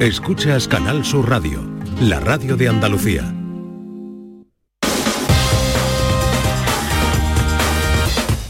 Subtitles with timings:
[0.00, 1.64] Escuchas Canal Sur Radio,
[2.02, 3.22] la radio de Andalucía.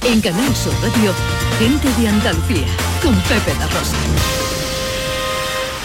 [0.04, 1.12] En Canal Sur Radio,
[1.61, 2.67] gente de Andalucía,
[3.01, 3.96] con Pepe La Rosa.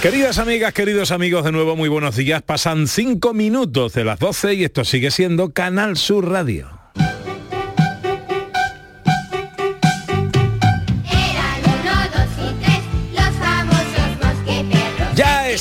[0.01, 2.41] Queridas amigas, queridos amigos, de nuevo muy buenos días.
[2.41, 6.80] Pasan cinco minutos de las 12 y esto sigue siendo Canal Sur Radio.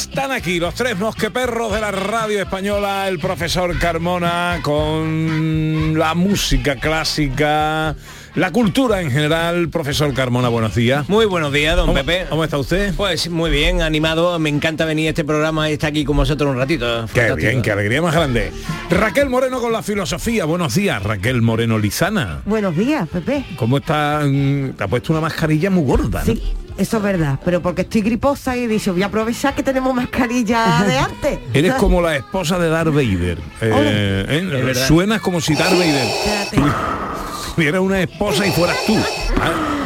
[0.00, 6.76] Están aquí los tres mosqueperros de la radio española, el profesor Carmona con la música
[6.76, 7.94] clásica,
[8.34, 9.68] la cultura en general.
[9.68, 11.06] Profesor Carmona, buenos días.
[11.08, 12.26] Muy buenos días, don ¿Cómo- Pepe.
[12.30, 12.94] ¿Cómo está usted?
[12.96, 14.38] Pues muy bien, animado.
[14.38, 16.86] Me encanta venir a este programa y estar aquí con vosotros un ratito.
[17.12, 17.36] Qué Fantástico.
[17.36, 18.52] bien, qué alegría más grande.
[18.90, 20.46] Raquel Moreno con la filosofía.
[20.46, 22.40] Buenos días, Raquel Moreno Lizana.
[22.46, 23.44] Buenos días, Pepe.
[23.56, 24.20] ¿Cómo está?
[24.24, 26.22] mm, Te ha puesto una mascarilla muy gorda.
[26.26, 26.34] ¿no?
[26.80, 29.94] Eso es verdad, pero porque estoy griposa y he dicho, voy a aprovechar que tenemos
[29.94, 31.38] mascarilla de antes.
[31.52, 33.38] Eres como la esposa de Darth Vader.
[33.60, 34.74] Eh, ¿eh?
[34.74, 36.08] Suenas como si Darth Vader
[37.54, 38.96] tuviera una esposa y fueras tú.
[39.42, 39.79] Ah,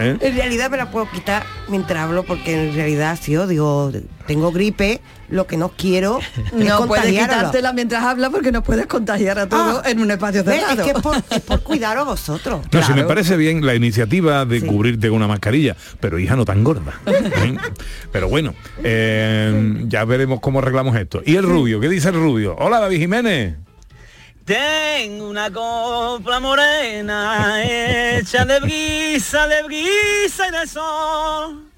[0.00, 0.16] ¿eh?
[0.20, 3.92] En realidad me la puedo quitar mientras hablo porque en realidad sí, yo digo,
[4.26, 8.86] tengo gripe, lo que no quiero es No puedes quitártela mientras hablas porque nos puedes
[8.86, 10.72] contagiar a todos Ah, en un espacio cerrado.
[10.72, 12.60] Es que es por, es por cuidaros a vosotros.
[12.72, 13.08] No, si me Claro.
[13.08, 14.66] parece bien la iniciativa de Sí.
[14.66, 17.00] cubrirte con una mascarilla, pero hija no tan gorda.
[17.06, 17.56] ¿eh?
[18.12, 21.22] Pero bueno, eh, ya veremos cómo arreglamos esto.
[21.24, 21.80] ¿Y el rubio?
[21.80, 22.56] ¿Qué dice el rubio?
[22.58, 23.54] Hola, David Jiménez.
[24.44, 31.69] Tengo una copla morena hecha de brisa, de brisa y de sol,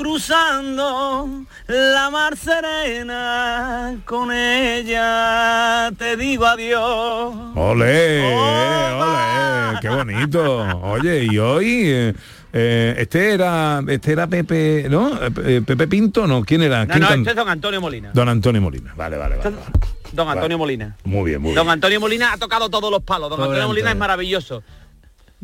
[0.00, 7.34] cruzando la mar serena, con ella te digo adiós.
[7.54, 9.68] Ole, Hola.
[9.72, 10.62] ole, qué bonito.
[10.84, 12.14] Oye, y hoy eh,
[12.52, 15.10] eh, este era este era Pepe, ¿no?
[15.44, 16.86] Eh, Pepe Pinto, no, ¿quién era?
[16.86, 18.10] No, ¿Quién no, can- este es don Antonio Molina.
[18.14, 18.94] Don Antonio Molina.
[18.96, 19.50] Vale, vale, vale.
[19.50, 19.66] vale.
[20.12, 20.56] Don Antonio Vale.
[20.56, 20.96] Molina.
[21.04, 21.72] Muy bien, muy Don bien.
[21.74, 23.28] Antonio Molina ha tocado todos los palos.
[23.30, 24.62] Don Antonio Molina es maravilloso.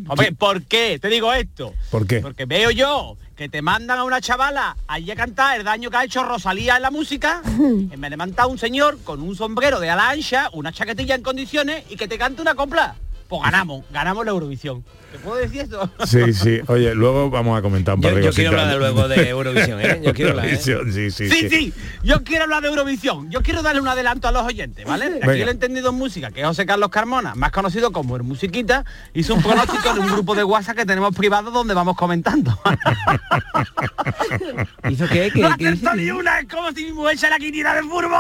[0.09, 0.99] Hombre, ¿por qué?
[0.99, 1.73] Te digo esto.
[1.91, 2.21] ¿Por qué?
[2.21, 5.97] Porque veo yo que te mandan a una chavala allí a cantar el daño que
[5.97, 9.79] ha hecho Rosalía en la música, en vez de mandar un señor con un sombrero
[9.79, 12.97] de ala ancha, una chaquetilla en condiciones y que te cante una copla.
[13.29, 14.85] Pues ganamos, ganamos la Eurovisión.
[15.11, 15.91] ¿Te puedo decir esto?
[16.07, 16.61] Sí, sí.
[16.67, 19.29] Oye, luego vamos a comentar un par Yo, de yo quiero hablar de luego de
[19.29, 20.01] Eurovisión, ¿eh?
[20.05, 20.51] Yo quiero hablar, ¿eh?
[20.51, 21.73] Eurovisión, sí, sí, Sí, sí,
[22.03, 23.31] yo quiero hablar de Eurovisión.
[23.31, 25.07] Yo quiero darle un adelanto a los oyentes, ¿vale?
[25.07, 25.45] Aquí Venga.
[25.45, 28.85] lo he entendido en música, que José Carlos Carmona, más conocido como el Musiquita,
[29.15, 32.59] hizo un pronóstico en un grupo de WhatsApp que tenemos privado donde vamos comentando.
[34.89, 35.31] ¿Hizo qué?
[35.33, 35.87] ¿Qué, ¡No qué dice?
[35.97, 36.41] ni una!
[36.41, 38.17] Es como si mi mujer se la quiniera de furbo.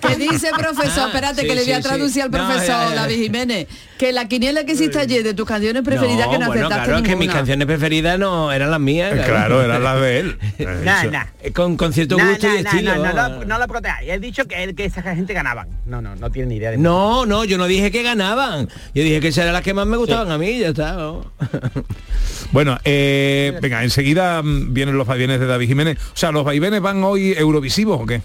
[0.00, 1.04] ¿Qué dice profesor?
[1.04, 1.88] Ah, Espérate sí, que le voy a sí, sí.
[1.88, 2.94] traducir al No, profesor ya, ya.
[2.94, 3.68] David Jiménez.
[3.98, 6.96] Que la quiniela que hiciste ayer de tus canciones preferidas que no bueno, acertaste claro,
[6.98, 9.12] es que mis canciones preferidas no eran las mías.
[9.14, 10.38] Eh, Claro, era la de él.
[10.84, 11.24] Nah.
[11.42, 12.96] Eh, Con, con cierto gusto no, y estilo.
[12.96, 14.10] no, no, lo- no lo protejáis.
[14.10, 15.68] He dicho que, que esa gente ganaban.
[15.86, 18.68] No, no, no tiene ni idea de No, no, yo no dije que ganaban.
[18.94, 20.92] Yo dije que esas eran las que más me gustaban a mí, ya está.
[20.94, 21.32] ¿no?
[22.52, 25.98] Bueno, eh, venga, enseguida mm, vienen los vaivenes de David Jiménez.
[26.12, 28.20] O sea, ¿los vaivenes van hoy eurovisivos o qué?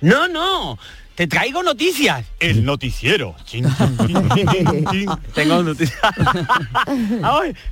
[0.00, 0.78] No, no.
[1.16, 2.26] Te traigo noticias.
[2.38, 3.34] El noticiero.
[3.46, 3.64] Chin,
[4.06, 5.08] chin, chin.
[5.34, 5.98] Tengo noticias.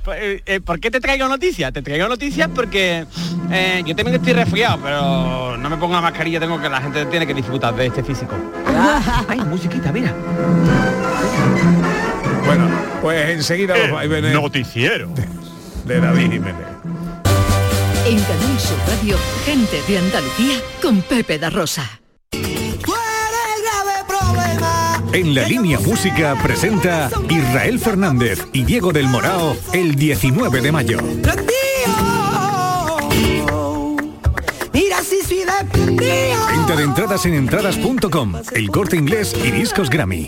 [0.03, 1.71] Pues, eh, eh, ¿Por qué te traigo noticias?
[1.73, 3.05] Te traigo noticias porque
[3.51, 7.05] eh, yo también estoy resfriado, pero no me pongo la mascarilla, tengo que la gente
[7.05, 8.35] tiene que disfrutar de este físico.
[9.27, 10.13] Ay, musiquita, mira.
[12.45, 12.69] Bueno,
[13.01, 15.09] pues enseguida los vaivenes Noticiero.
[15.85, 16.67] de David Jiménez.
[18.05, 22.01] En Canal Sur Radio, gente de Andalucía, con Pepe Da Rosa.
[25.15, 30.99] En la línea música presenta Israel Fernández y Diego del Morao el 19 de mayo.
[36.49, 40.27] Venta de entradas en entradas.com, el corte inglés y discos Grammy.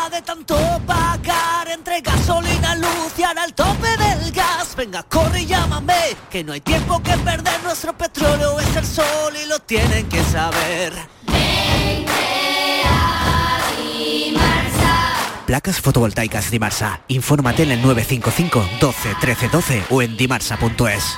[0.11, 5.45] de tanto pagar entre gasolina, luz y ahora el tope del gas, venga, corre y
[5.45, 10.07] llámame, que no hay tiempo que perder, nuestro petróleo es el sol y lo tienen
[10.09, 10.93] que saber.
[15.45, 17.01] Placas fotovoltaicas Dimarsa.
[17.07, 21.17] Infórmate en el 955 12 13 12 o en dimarsa.es.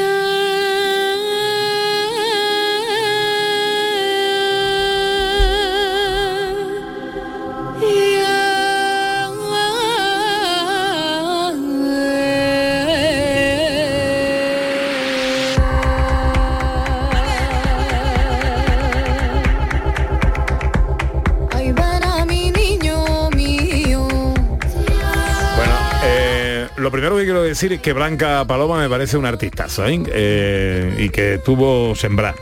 [26.91, 30.01] Lo primero que quiero decir es que Blanca Paloma me parece una artistaza ¿eh?
[30.07, 32.35] Eh, y que tuvo sembrar.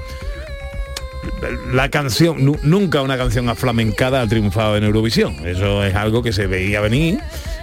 [1.71, 5.35] La canción, nu- nunca una canción aflamencada ha triunfado en Eurovisión.
[5.47, 7.19] Eso es algo que se veía venir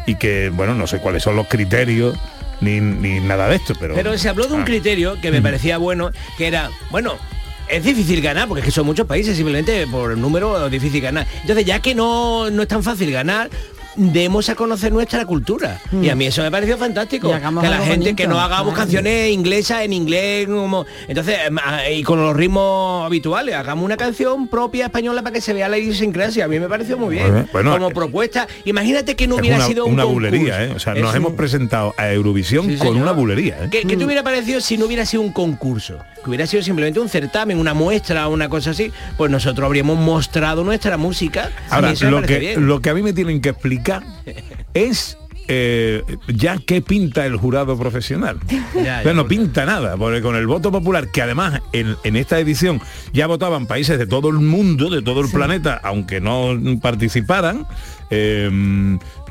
[0.06, 2.16] y que, bueno, no sé cuáles son los criterios
[2.60, 3.94] ni, ni nada de esto, pero...
[3.96, 4.64] Pero se habló de un Ah.
[4.64, 7.14] criterio que me parecía bueno, que era, bueno,
[7.68, 11.00] es difícil ganar, porque es que son muchos países, simplemente por el número es difícil
[11.00, 11.26] ganar.
[11.40, 13.50] Entonces, ya que no, no es tan fácil ganar,
[13.96, 15.80] demos a conocer nuestra cultura.
[16.02, 17.30] Y a mí eso me pareció fantástico.
[17.32, 18.76] Que la gente, que no hagamos claro.
[18.86, 20.84] canciones inglesas en inglés, como...
[21.08, 25.40] Entonces, em, ah, y con los ritmos habituales, hagamos una canción propia española para que
[25.40, 26.44] se vea la idiosincrasia.
[26.44, 27.48] A mí me pareció muy bien.
[27.52, 30.30] Bueno, como eh, propuesta, imagínate que no hubiera una, sido un una concurso.
[30.30, 30.72] bulería, ¿eh?
[30.74, 33.02] O sea, Es nos un- hemos presentado a Eurovisión Sí, con señor.
[33.02, 33.68] una bulería, ¿eh?
[33.70, 35.98] ¿Qué, qué te hubiera parecido si no hubiera sido un concurso?
[36.22, 38.92] Que hubiera sido simplemente un certamen, una muestra, una cosa así.
[39.16, 41.50] Pues nosotros habríamos mostrado nuestra música.
[41.70, 42.66] Ahora, y eso me lo parece que, bien.
[42.66, 43.85] lo que a mí me tienen que explicar
[44.74, 45.18] es
[45.48, 48.38] eh, ya qué pinta el jurado profesional.
[48.74, 52.80] Ya, no pinta nada, porque con el voto popular, que además en, en esta edición
[53.12, 57.66] ya votaban países de todo el mundo, de todo el planeta, aunque no participaran,
[58.10, 58.50] eh,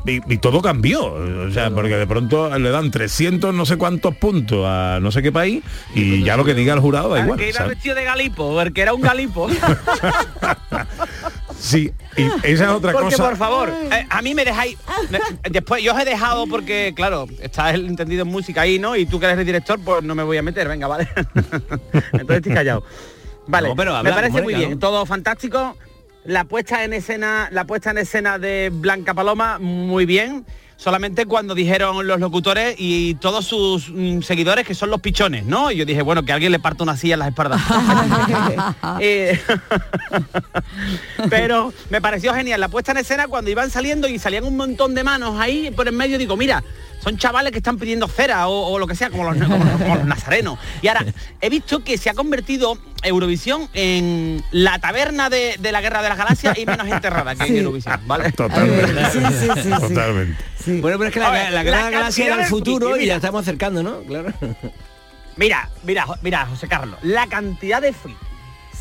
[0.04, 1.04] y, y todo cambió.
[1.04, 5.22] O sea, porque de pronto le dan 300 no sé cuántos puntos a no sé
[5.22, 5.62] qué país
[5.94, 7.38] y ya lo que diga el jurado da Al igual.
[7.38, 9.48] que iba vestido de galipo, el que era un galipo.
[11.58, 13.24] Sí, y esa es otra porque cosa.
[13.28, 14.76] por favor, eh, a mí me dejáis.
[15.10, 15.18] me-
[15.50, 18.94] después yo os he dejado porque, claro, está el entendido en música ahí, ¿no?
[18.96, 21.08] Y tú que eres el director, pues no me voy a meter, venga, vale.
[22.12, 22.84] Entonces estoy callado.
[23.46, 24.78] Vale, No, pero me parece muy bien, ¿no?
[24.78, 25.76] todo fantástico.
[26.24, 30.44] La puesta en escena, la puesta en escena de Blanca Paloma, muy bien.
[30.76, 35.70] Solamente cuando dijeron los locutores y todos sus mm, seguidores que son los pichones, ¿no?
[35.70, 37.60] Y yo dije, bueno, que alguien le parta una silla en las espaldas.
[39.00, 39.38] Eh,
[41.30, 44.94] pero me pareció genial la puesta en escena cuando iban saliendo y salían un montón
[44.94, 46.62] de manos ahí por en medio digo mira
[47.06, 49.80] son chavales que están pidiendo cera o, o lo que sea como los, como los-
[49.80, 51.04] como los nazarenos y ahora
[51.40, 56.08] he visto que se ha convertido Eurovisión en la taberna de, de la guerra de
[56.08, 57.58] las galaxias y menos enterrada que Sí.
[57.58, 59.04] Eurovisión vale Totalmente.
[59.12, 59.68] Sí, sí, sí, sí.
[59.70, 60.36] Totalmente.
[60.80, 63.06] Bueno, pero es que la, ver, la la gran galaxia era el de futuro y
[63.06, 64.00] ya estamos acercando, ¿no?
[64.00, 64.32] Claro.
[65.36, 68.18] mira mira mira José Carlos la cantidad de friki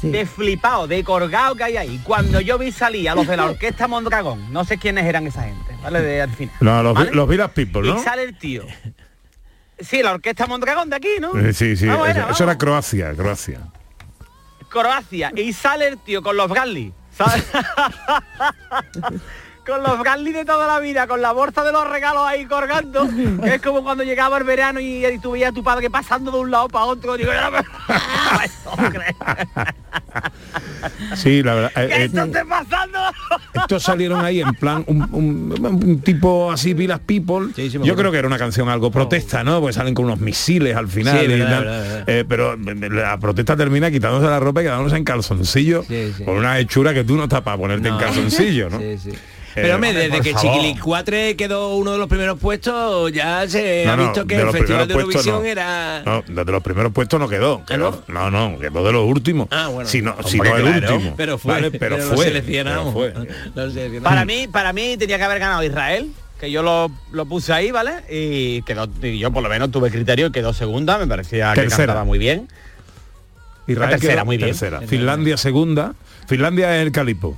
[0.02, 0.10] Sí.
[0.12, 2.02] de flipado, de colgado que hay ahí.
[2.04, 5.44] Cuando yo vi salir a los de la orquesta Mondragón, no sé quiénes eran esa
[5.44, 6.02] gente, ¿vale?
[6.02, 6.56] De al final.
[6.60, 7.12] No, los, ¿vale?
[7.12, 8.00] los Village People, ¿no?
[8.00, 8.66] Y sale el tío.
[9.80, 11.38] Sí, la orquesta Mondragón de aquí, ¿no?
[11.40, 12.58] Eh, Sí, sí, Vamos, eso, era, eso era vamos.
[12.64, 13.60] Croacia, Croacia.
[14.70, 15.32] Croacia.
[15.36, 17.46] Y sale el tío con los Bradley, ¿sabes?
[19.66, 23.08] con los Bradley de toda la vida, con la bolsa de los regalos ahí colgando.
[23.44, 26.32] que es como cuando llegaba el verano y, y tú veías a tu padre pasando
[26.32, 27.18] de un lado para otro.
[27.18, 27.64] Digo, "Ya no me-.
[31.16, 31.72] Sí, la verdad.
[31.76, 33.00] eh, ¿Qué eh, esto esté pasando?
[33.54, 37.48] estos salieron ahí en plan un, un- un tipo así Village People.
[37.56, 39.60] Sí, sí, Yo creo que era una canción algo protesta, ¿no?
[39.62, 41.18] Pues salen con unos misiles al final.
[41.20, 41.64] Sí, y verdad, tal.
[41.66, 42.10] verdad, verdad.
[42.10, 46.24] Eh, pero la protesta termina quitándose la ropa y quedándose en calzoncillo Sí, sí.
[46.24, 48.00] con una hechura que tú no estás para ponerte en No.
[48.00, 48.80] calzoncillo, ¿no?
[49.56, 49.62] Sí.
[49.62, 50.36] Pero hombre, desde que.
[50.36, 54.86] Chiquilicuatre quedó uno de los primeros puestos, ya se ha no, visto que el Festival
[54.86, 55.46] de Eurovisión no.
[55.46, 56.04] era...
[56.06, 57.64] No, desde los primeros puestos no quedó.
[57.66, 58.30] quedó no?
[58.30, 59.48] no, quedó de los últimos.
[59.52, 59.90] Ah, bueno.
[59.90, 60.96] Si no, si no el claro.
[60.96, 61.14] último.
[61.16, 63.14] Pero fue, Vale, pero, pero lo fue.
[63.56, 64.02] pero.
[64.04, 67.72] Para mí, para mí tenía que haber ganado Israel, que yo lo, lo puse ahí,
[67.72, 67.94] ¿vale?
[68.10, 71.68] Y quedó, y yo por lo menos tuve criterio y quedó segunda, me parecía que
[71.68, 72.50] cantaba muy bien.
[73.68, 74.50] Israel tercera, quedó muy bien.
[74.50, 74.82] tercera.
[74.82, 75.94] Finlandia segunda.
[76.28, 77.38] Finlandia es el calipo.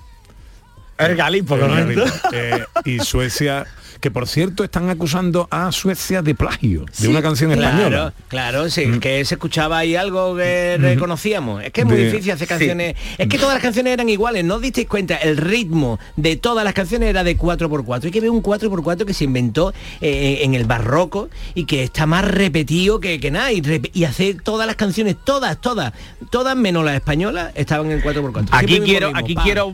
[0.98, 1.16] El
[1.58, 2.04] correcto.
[2.04, 2.04] Galipo.
[2.34, 3.66] Eh, y Suecia,
[4.00, 8.14] que por cierto están acusando a Suecia de plagio de una canción Claro, española.
[8.28, 11.64] claro, sí, que se escuchaba ahí algo que reconocíamos.
[11.64, 12.96] Es que es muy De- difícil hacer canciones.
[13.18, 15.16] Es que todas las canciones eran iguales, ¿no os disteis cuenta?
[15.18, 18.06] El ritmo de todas las canciones era de 4x4.
[18.06, 22.06] Hay que ver un 4x4 que se inventó eh, en el barroco y que está
[22.06, 23.52] más repetido que, que nada.
[23.52, 25.94] Y, rep- y hacer todas las canciones, todas, todas,
[26.30, 28.48] todas menos las españolas, estaban en 4x4.
[28.52, 29.74] Aquí Siempre el mismo quiero, aquí quiero,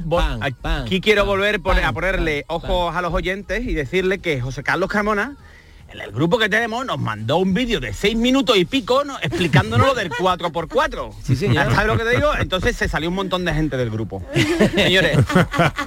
[0.85, 5.35] aquí quiero volver a ponerle ojos a los oyentes y decirle que José Carlos Carmona,
[5.91, 9.17] en el grupo que tenemos, nos mandó un vídeo de seis minutos y pico ¿no?
[9.21, 11.13] explicándonos lo del 4x4.
[11.23, 11.73] Sí, señor.
[11.73, 12.31] ¿Sabes lo que te digo?
[12.37, 14.23] Entonces se salió un montón de gente del grupo.
[14.75, 15.17] Señores,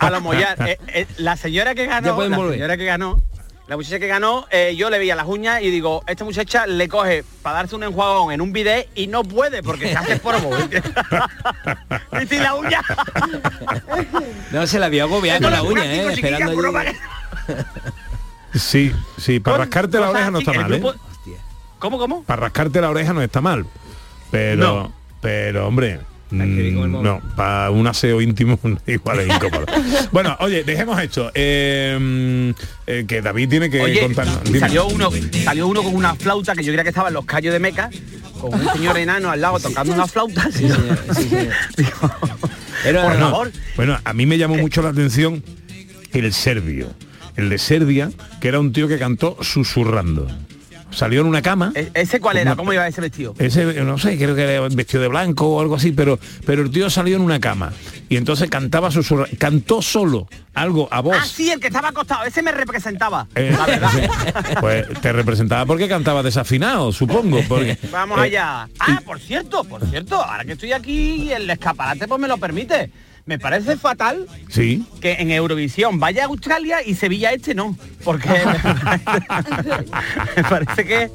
[0.01, 3.23] a lo mollar, eh, eh, la señora que ganó, la señora que ganó,
[3.69, 6.89] la muchacha que ganó, eh, yo le veía las uñas y digo, esta muchacha le
[6.89, 10.21] coge para darse un enjuagón en un bidet y no puede porque se hace.
[12.13, 12.37] ¿Viste?
[12.37, 12.81] y la uña?
[14.53, 16.53] No, se la vio agobiada con la uña, eh, esperando.
[18.59, 20.79] Sí, sí, para rascarte la oreja no está mal, ¿eh?
[20.81, 20.95] grupo-
[21.79, 22.23] ¿Cómo, cómo?
[22.25, 23.67] Para rascarte la oreja no está mal.
[24.31, 24.93] Pero, No.
[25.21, 29.67] pero hombre, mm, no, para un aseo íntimo igual es incómodo.
[30.13, 31.31] bueno, oye, dejemos esto.
[31.35, 32.51] eh, mm,
[32.87, 34.41] eh, que David tiene que Oye, contarnos.
[34.59, 35.11] salió uno,
[35.45, 37.91] salió uno con una flauta que yo creía que estaba en los callos de Meca,
[38.41, 40.49] con un señor enano al lado tocando una flauta.
[42.83, 43.53] Pero, por bueno, favor.
[43.77, 45.43] Bueno, a mí me llamó mucho la atención
[46.13, 46.89] el serbio.
[47.37, 50.27] El de Serbia, que era un tío que cantó susurrando.
[50.91, 51.73] Salió en una cama.
[51.75, 52.57] E- ¿Ese cuál era?
[52.57, 53.35] ¿Cómo iba ese vestido?
[53.39, 56.71] Ese, no sé, creo que era vestido de blanco o algo así, pero, pero el
[56.71, 57.73] tío salió en una cama.
[58.09, 59.37] Y entonces cantaba susurrando.
[59.39, 61.17] Cantó solo algo a voz.
[61.21, 63.27] Ah, sí, el que estaba acostado, ese me representaba.
[63.35, 63.91] Eh, la verdad.
[64.61, 67.41] Pues te representaba porque cantaba desafinado, supongo.
[67.49, 68.69] Porque, Vamos eh, allá.
[68.79, 72.91] Ah, por cierto, por cierto, ahora que estoy aquí el escaparate pues me lo permite.
[73.27, 74.87] Me parece fatal Sí.
[75.01, 77.77] que en Eurovisión vaya a Australia y Sevilla este no.
[78.05, 78.43] Porque me
[80.49, 81.11] parece que.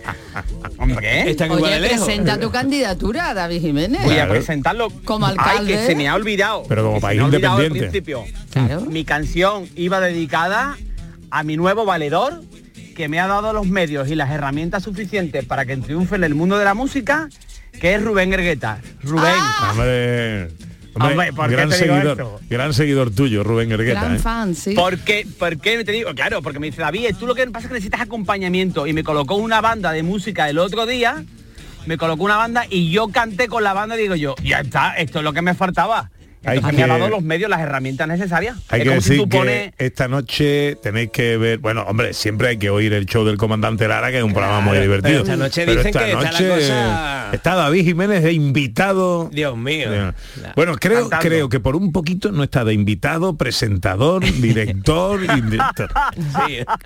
[0.77, 1.33] Hombre.
[1.49, 4.03] Oye, presenta tu candidatura, David Jiménez.
[4.03, 5.71] Voy a presentarlo Como Ay, alcalde.
[5.73, 6.63] que se me ha olvidado.
[6.67, 8.01] Pero como que se país me ha olvidado al independiente.
[8.01, 8.89] principio.
[8.89, 10.77] Mi canción iba dedicada
[11.29, 12.43] a mi nuevo valedor
[12.95, 16.35] que me ha dado los medios y las herramientas suficientes para que triunfe en el
[16.35, 17.29] mundo de la música,
[17.79, 18.81] que es Rubén Ergueta.
[19.01, 19.33] Rubén.
[19.69, 20.49] Hombre,
[20.93, 22.39] hombre, ¿por qué gran te digo seguidor, esto?
[22.49, 24.01] gran seguidor tuyo, Rubén Ergueta.
[24.01, 24.19] Gran ¿eh?
[24.19, 24.73] fan, sí.
[24.73, 26.13] ¿Por qué, ¿Por qué te digo?
[26.13, 29.03] Claro, porque me dice David, tú lo que pasa es que necesitas acompañamiento y me
[29.03, 31.23] colocó una banda de música el otro día,
[31.85, 34.93] me colocó una banda y yo canté con la banda y digo yo, ya está,
[34.95, 36.11] esto es lo que me faltaba.
[36.43, 38.57] Hay Entonces me ha dado los medios, las herramientas necesarias.
[38.69, 42.13] Hay Es que como si decir tú que esta noche tenéis que ver, bueno, hombre,
[42.15, 45.19] siempre hay que oír el show del comandante Lara, que es un programa muy divertido.
[45.19, 49.29] esta noche Pero dicen esta que está la cosa- está David Jiménez de invitado.
[49.31, 49.89] Dios mío.
[50.55, 51.27] Bueno, creo, Cantando.
[51.27, 55.89] creo que por un poquito no está de invitado, presentador, director, indirector.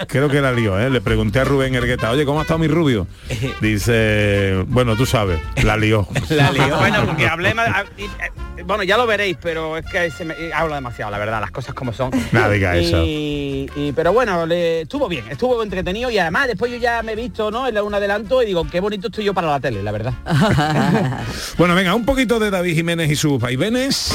[0.07, 0.89] Creo que la lío, ¿eh?
[0.89, 3.07] Le pregunté a Rubén Ergueta, oye, ¿cómo ha estado mi rubio?
[3.61, 6.07] Dice, bueno, tú sabes, la lió.
[6.29, 6.77] La lió.
[6.77, 10.25] Bueno, porque hablé más- a- y, eh, bueno, ya lo veréis, pero es que se
[10.25, 12.11] me, hablo demasiado, la verdad, las cosas como son.
[12.31, 13.03] Nada, diga y, eso.
[13.05, 17.15] y- pero bueno, le- estuvo bien, estuvo entretenido y además después yo ya me he
[17.15, 17.67] visto, ¿no?
[17.67, 20.13] En un adelanto y digo, qué bonito estoy yo para la tele, la verdad.
[21.57, 24.13] Bueno, venga, un poquito de David Jiménez y sus vaivenes.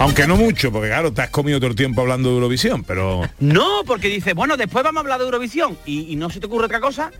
[0.00, 3.22] Aunque no mucho, porque claro, te has comido todo el tiempo hablando de Eurovisión, pero...
[3.38, 6.46] No, porque dice, bueno, después vamos a hablar de Eurovisión y, y no se te
[6.46, 7.12] ocurre otra cosa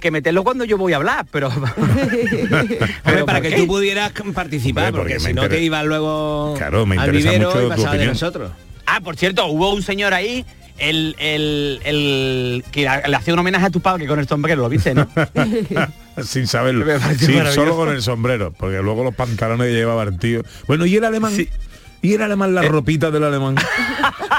[0.00, 1.48] que meterlo cuando yo voy a hablar, pero...
[3.04, 6.54] Hombre, para que tú pudieras participar, Hombre, porque, porque si me no te ibas luego
[6.56, 8.52] Claro, me al vivero mucho y tu de nosotros.
[8.86, 10.44] Ah, por cierto, hubo un señor ahí,
[10.78, 14.68] el, el, el que le hacía un homenaje a tu padre con el sombrero, ¿lo
[14.68, 15.08] viste, no?
[16.24, 16.84] Sin saberlo.
[17.18, 20.42] Sí, solo con el sombrero, porque luego los pantalones llevaba el tío.
[20.66, 21.32] Bueno, ¿y el alemán?
[22.02, 22.54] ¿Y el alemán Eh.
[22.54, 23.56] la ropita del alemán?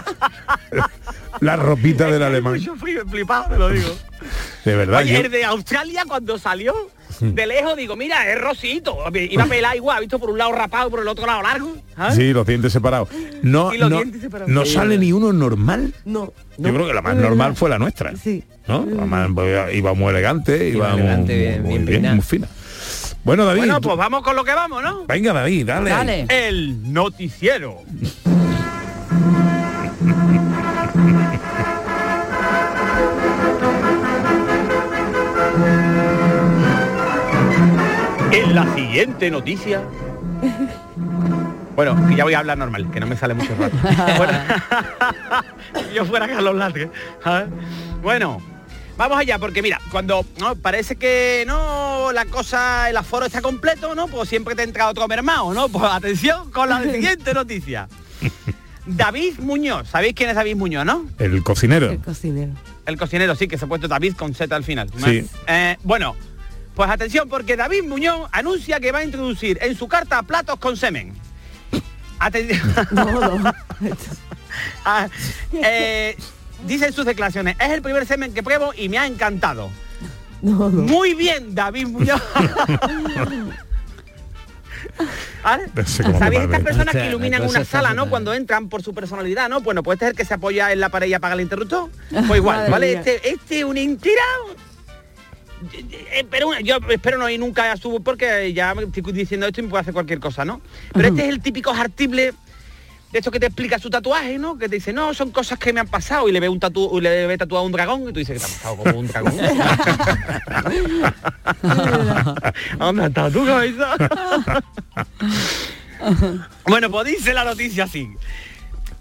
[1.42, 2.56] la ropita del alemán.
[2.58, 3.90] Yo fui flipado, te lo digo.
[4.66, 5.00] De verdad.
[5.02, 6.74] Oye, yo- el de Australia cuando salió,
[7.20, 8.98] de lejos digo, mira, es rosito.
[9.14, 11.76] Iba a pelar igual, visto por un lado rapado, por el otro lado largo.
[11.96, 12.16] ¿sabes?
[12.16, 13.10] Sí, los dientes separados.
[13.44, 14.52] No, los no, dientes separados.
[14.52, 15.94] no Sí, sale ni uno normal.
[16.06, 16.34] No.
[16.58, 18.16] Yo creo que la más normal fue la nuestra.
[18.16, 18.44] Sí.
[18.68, 18.86] ¿No?
[18.86, 22.16] La más- pues, iba muy elegante, iba, muy- elegante, muy, bien- muy bien bien, peinada.
[22.16, 22.48] muy fina.
[23.24, 23.60] Bueno, David.
[23.60, 25.06] Bueno, tú- pues vamos con lo que vamos, ¿no?
[25.06, 25.90] Venga, David, dale.
[25.90, 26.26] Dale.
[26.30, 27.82] El noticiero.
[38.32, 39.82] En la siguiente noticia.
[41.76, 43.78] Bueno, ya voy a hablar normal, que no me sale mucho rato.
[44.18, 44.34] bueno,
[45.94, 46.90] yo fuera Carlos Lazgue.
[48.02, 48.42] Bueno,
[48.98, 50.56] vamos allá, porque mira, cuando ¿no?
[50.56, 54.08] parece que no la cosa, el aforo está completo, ¿no?
[54.08, 55.70] Pues siempre te entra otro mermado, ¿no?
[55.70, 57.88] Pues atención con la siguiente noticia.
[58.88, 61.08] David Muñoz, ¿sabéis quién es David Muñoz, no?
[61.20, 61.96] El cocinero.
[62.04, 62.54] cocinero.
[62.86, 64.90] El cocinero, sí, que se ha puesto David con Z al final.
[65.04, 65.28] Sí.
[65.46, 66.16] Eh, bueno,
[66.74, 70.78] pues atención, porque David Muñoz anuncia que va a introducir en su carta platos con
[70.78, 71.14] semen.
[72.20, 72.74] Atención.
[74.84, 75.08] Ah,
[75.54, 76.18] eh,
[76.66, 79.70] dice en sus declaraciones, es el primer semen que pruebo y me ha encantado.
[80.42, 82.22] Muy bien, David Muñoz.
[86.20, 88.10] ¿Sabéis estas personas que iluminan una sala, no?
[88.10, 89.62] Cuando entran por su personalidad, ¿no?
[89.62, 91.90] Bueno, pues este es el que se apoya en la pared y apaga el interruptor.
[92.10, 92.94] Pues igual, ¿vale?
[92.94, 94.56] Este, este es un intirado.
[96.30, 99.64] Pero yo espero no ir nunca a su porque ya me estoy diciendo esto y
[99.64, 100.62] me puede hacer cualquier cosa, ¿no?
[100.94, 102.34] Pero este es el típico artible
[103.12, 104.58] de esto que te explica su tatuaje, ¿no?
[104.58, 107.00] Que te dice, no, son cosas que me han pasado y le ve un tatu
[107.00, 109.38] le ve tatuado un dragón y tú dices que te ha pasado como un dragón.
[112.78, 113.96] ¿Dónde está tu cabeza?
[116.66, 118.10] bueno, pues dice la noticia así.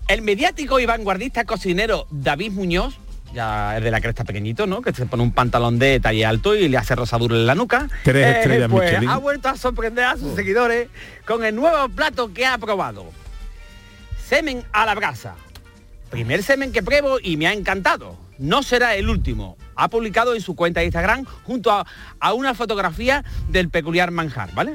[0.07, 2.97] El mediático y vanguardista cocinero David Muñoz,
[3.35, 4.83] ya es de la cresta pequeñito, ¿no?
[4.83, 7.89] Que se pone un pantalón de talle alto y le hace rosadura en la nuca.
[8.05, 9.11] Tres estrellas pues, Michelin.
[9.11, 10.89] ha vuelto a sorprender a sus seguidores
[11.27, 13.11] con el nuevo plato que ha probado.
[14.29, 15.37] Semen a la brasa.
[16.11, 18.19] Primer semen que pruebo y me ha encantado.
[18.39, 19.57] No será el último.
[19.77, 21.87] Ha publicado en su cuenta de Instagram junto a,
[22.19, 24.75] a una fotografía del peculiar manjar, ¿vale?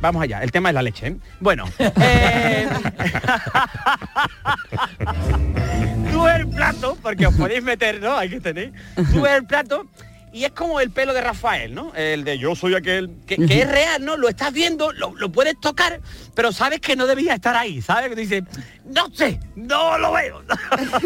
[0.00, 1.08] Vamos allá, el tema es la leche.
[1.08, 1.16] ¿eh?
[1.38, 2.66] Bueno, eh,
[6.10, 8.16] tú el plato, porque os podéis meter, ¿no?
[8.16, 8.72] Hay que tener.
[9.12, 9.86] Tú el plato
[10.32, 11.92] y es como el pelo de Rafael, ¿no?
[11.94, 14.16] El de yo soy aquel, que, que es real, ¿no?
[14.16, 16.00] Lo estás viendo, lo, lo puedes tocar,
[16.34, 18.08] pero sabes que no debía estar ahí, ¿sabes?
[18.08, 18.42] Que dices,
[18.86, 20.42] no sé, no lo veo.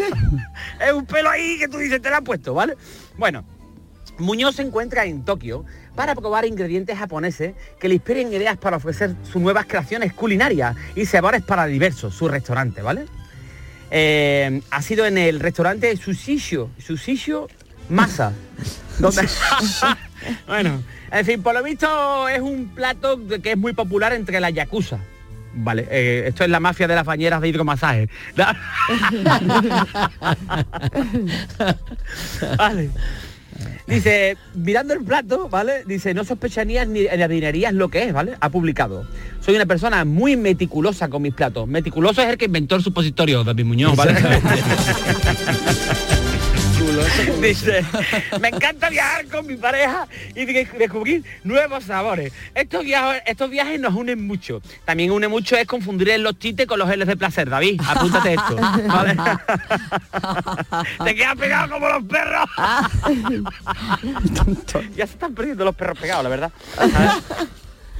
[0.79, 2.75] es un pelo ahí que tú dices, te lo han puesto, ¿vale?
[3.17, 3.43] Bueno,
[4.17, 9.15] Muñoz se encuentra en Tokio para probar ingredientes japoneses que le inspiren ideas para ofrecer
[9.23, 13.05] sus nuevas creaciones culinarias y sabores para diversos, su restaurante, ¿vale?
[13.89, 17.47] Eh, ha sido en el restaurante Sushishio, Sushishio
[17.89, 18.33] Masa.
[18.99, 19.27] donde-
[20.47, 24.49] bueno, en fin, por lo visto es un plato que es muy popular entre la
[24.49, 24.99] yakuza.
[25.59, 28.09] Vale, eh, esto es la mafia de las bañeras de hidromasaje.
[32.57, 32.89] vale.
[33.87, 35.83] Dice, mirando el plato, ¿vale?
[35.85, 38.35] Dice, no sospecharías ni ni adivinarías lo que es, ¿vale?
[38.39, 39.07] Ha publicado.
[39.41, 41.67] Soy una persona muy meticulosa con mis platos.
[41.67, 44.13] Meticuloso es el que inventó el supositorio, David Muñoz, ¿vale?
[47.41, 47.85] Dice,
[48.41, 52.31] me encanta viajar con mi pareja y de- descubrir nuevos sabores.
[52.55, 54.61] Estos viajes, estos viajes nos unen mucho.
[54.85, 57.81] También une mucho es confundir los tites con los geles de placer, David.
[57.87, 58.55] Apúntate esto.
[58.87, 59.15] ¿vale?
[61.03, 62.49] Te quedas pegado como los perros.
[64.95, 66.51] ya se están perdiendo los perros pegados, la verdad.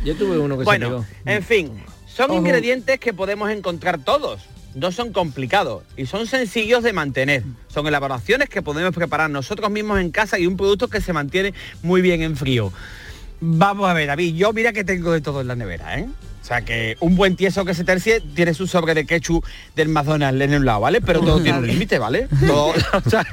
[0.03, 1.05] Yo tuve uno que se Bueno, pegó.
[1.25, 2.39] en fin, son Ojo.
[2.39, 4.41] ingredientes que podemos encontrar todos.
[4.77, 7.43] No son complicados y son sencillos de mantener.
[7.67, 11.55] Son elaboraciones que podemos preparar nosotros mismos en casa y un producto que se mantiene
[11.81, 12.71] muy bien en frío.
[13.41, 16.07] Vamos a ver, David, yo mira que tengo de todo en la nevera, ¿eh?
[16.41, 19.43] O sea que un buen tieso que se tercie tiene su sobre de ketchup
[19.75, 21.01] del McDonald's en un lado, ¿vale?
[21.01, 22.27] Pero todo tiene un límite, ¿vale?
[22.45, 22.73] Todo-
[23.05, 23.25] o sea,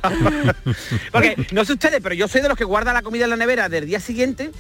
[1.13, 3.37] porque no sé ustedes, pero yo soy de los que guarda la comida en la
[3.37, 4.51] nevera del día siguiente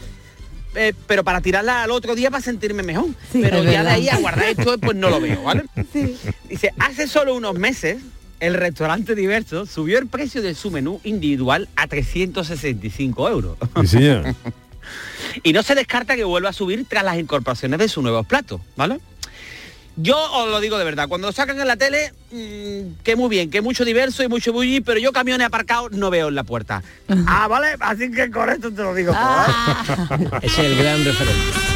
[0.75, 3.07] eh, pero para tirarla al otro día para sentirme mejor.
[3.33, 5.65] pero ya de ahí a guardar esto, pues no lo veo, ¿vale?
[6.49, 7.99] Dice, hace solo unos meses,
[8.41, 13.57] el restaurante diverso subió el precio de su menú individual a 365 euros.
[13.83, 14.35] Sí, señor.
[15.43, 18.61] y no se descarta que vuelva a subir tras las incorporaciones de sus nuevos platos,
[18.77, 18.99] ¿vale?
[19.96, 23.28] Yo os lo digo de verdad, cuando lo sacan en la tele, mm, que muy
[23.28, 26.42] bien, que mucho diverso y mucho bully, pero yo camiones aparcados no veo en la
[26.42, 26.83] puerta.
[27.26, 29.12] ah, vale, así que con esto te lo digo.
[30.42, 31.74] Ese es el gran referente.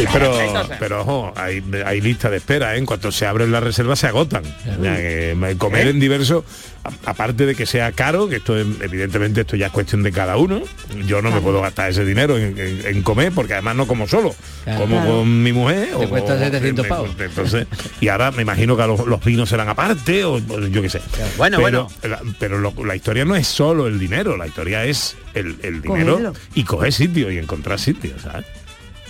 [0.00, 0.32] Sí, pero,
[0.78, 2.78] pero ojo, hay, hay lista de espera, ¿eh?
[2.78, 4.44] en cuanto se abren las reservas se agotan.
[4.44, 5.90] O sea, que me- comer ¿Eh?
[5.90, 6.44] en diverso,
[6.84, 10.12] a- aparte de que sea caro, que esto es- evidentemente esto ya es cuestión de
[10.12, 10.62] cada uno,
[11.06, 14.06] yo no me puedo gastar ese dinero en, en- en comer, porque además no como
[14.08, 14.34] solo,
[14.64, 14.80] Claro.
[14.80, 15.88] como con mi mujer.
[15.98, 17.10] Te cuesta 700 me- pavos.
[17.18, 17.66] Entonces,
[18.00, 21.00] y ahora me imagino que los, los vinos serán aparte, o, o yo qué sé.
[21.36, 22.16] Bueno, pero, bueno.
[22.16, 25.82] la- pero lo- la historia no es solo el dinero, la historia es el, el
[25.82, 26.32] dinero Cogerlo.
[26.54, 28.46] y coger sitio y encontrar sitios, ¿sabes?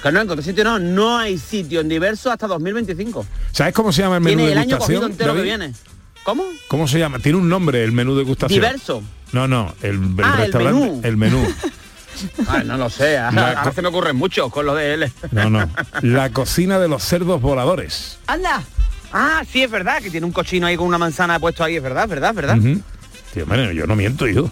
[0.02, 3.26] Que no, en sitio no, no hay sitio en diverso hasta 2025.
[3.52, 5.10] ¿Sabes cómo se llama el menú Tiene de el año degustación?
[5.10, 5.72] entero que viene.
[6.24, 6.44] ¿Cómo?
[6.68, 7.18] ¿Cómo se llama?
[7.18, 8.60] Tiene un nombre el menú de degustación.
[8.60, 9.02] Diverso.
[9.32, 11.00] No, no, el, el Ah, el restaurante, menú.
[11.04, 11.46] el menú.
[12.48, 15.12] Ay, no lo sé, ahora, ahora co- se me ocurren muchos con lo de él.
[15.30, 15.70] No, no.
[16.02, 18.18] La cocina de los cerdos voladores.
[18.26, 18.62] Anda.
[19.12, 21.82] Ah, sí, es verdad, que tiene un cochino ahí con una manzana puesto ahí, es
[21.82, 22.58] verdad, es verdad, es verdad.
[23.34, 24.50] Tío, hombre, yo no miento, hijo.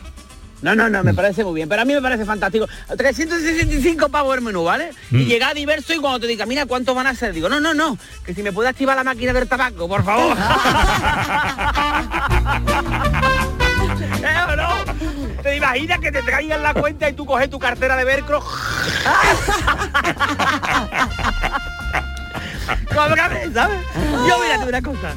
[0.61, 2.67] No, no, no, me parece muy bien, pero a mí me parece fantástico.
[2.97, 4.91] 365 pavos el menú, ¿vale?
[5.11, 5.27] Y Mm.
[5.29, 7.33] llega a diverso y cuando te diga, mira, ¿cuántos van a ser?
[7.33, 10.37] Digo, no, no, no, que si me puede activar la máquina del tabaco, por favor.
[14.23, 14.69] ¿Eh o no?
[15.43, 18.43] ¿Te imaginas que te traigan la cuenta y tú coges tu cartera de velcro?
[23.55, 23.79] ¿sabes?
[24.29, 25.15] Yo mírate una cosa.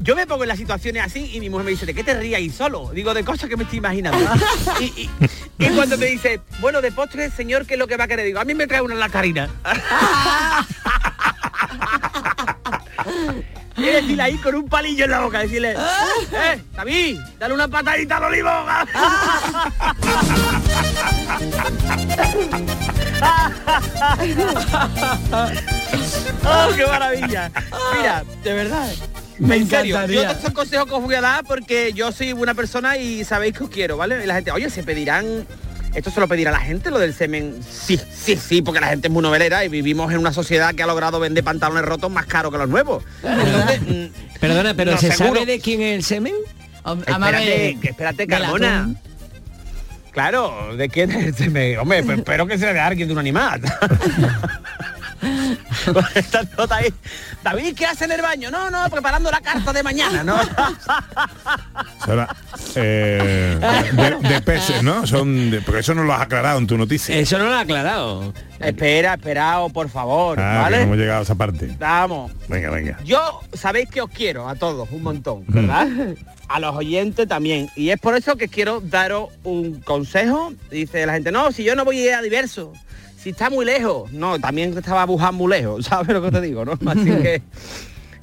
[0.00, 2.14] yo me pongo en las situaciones así y mi mujer me dice, ¿de qué te
[2.14, 2.90] rías ahí solo?
[2.92, 4.18] Digo, de cosas que me estoy imaginando.
[4.80, 5.10] y, y-
[5.58, 8.26] y cuando me dice, bueno, de postre, señor, ¿qué es lo que va a querer?
[8.26, 9.48] Digo, a mí me trae una lacarina.
[13.76, 15.72] Y decirle ahí con un palillo en la boca, decirle,
[16.32, 18.50] eh, David, dale una patadita al olivo.
[26.44, 27.50] ¡Oh, qué maravilla!
[27.96, 28.88] Mira, de verdad.
[29.38, 30.32] Me en serio, encantaría.
[30.32, 33.56] yo todos consejos que os voy a dar porque yo soy buena persona y sabéis
[33.56, 34.22] que os quiero, ¿vale?
[34.22, 35.46] Y la gente, oye, se pedirán...
[35.94, 37.56] ¿Esto se lo pedirá la gente, lo del semen?
[37.68, 40.84] Sí, sí, sí, porque la gente es muy novelera y vivimos en una sociedad que
[40.84, 43.02] ha logrado vender pantalones rotos más caros que los nuevos.
[43.24, 45.40] Entonces, mm, Perdona, pero no, ¿se seguro.
[45.40, 46.34] sabe de quién es el semen?
[46.86, 48.88] Espérate, que espérate, Carmona.
[50.12, 51.78] Claro, ¿de quién es el semen?
[51.78, 53.60] Hombre, pues espero que sea de alguien de un animal.
[55.92, 56.92] Con esta nota ahí.
[57.42, 58.50] David, ¿qué hace en el baño?
[58.50, 60.36] No, no, preparando la carta de mañana, ¿no?
[62.74, 63.58] Eh,
[63.92, 65.06] de, de peces, ¿no?
[65.06, 67.16] Son de- porque eso no lo has aclarado en tu noticia.
[67.16, 68.32] Eso no lo ha aclarado.
[68.58, 70.82] Espera, esperaos, por favor, Ah, que no ¿vale?
[70.82, 71.74] hemos llegado a esa parte.
[71.78, 72.32] Vamos.
[72.48, 72.98] Venga, venga.
[73.04, 75.88] Yo sabéis que os quiero a todos un montón, ¿verdad?
[76.48, 77.68] A los oyentes también.
[77.76, 80.52] Y es por eso que quiero daros un consejo.
[80.70, 82.72] Dice la gente, no, si yo no voy a ir a diverso,
[83.22, 84.10] si está muy lejos.
[84.12, 86.64] No, también estaba Buján muy lejos, ¿sabes lo que te digo?
[86.64, 86.72] ¿no?
[86.86, 87.42] Así que,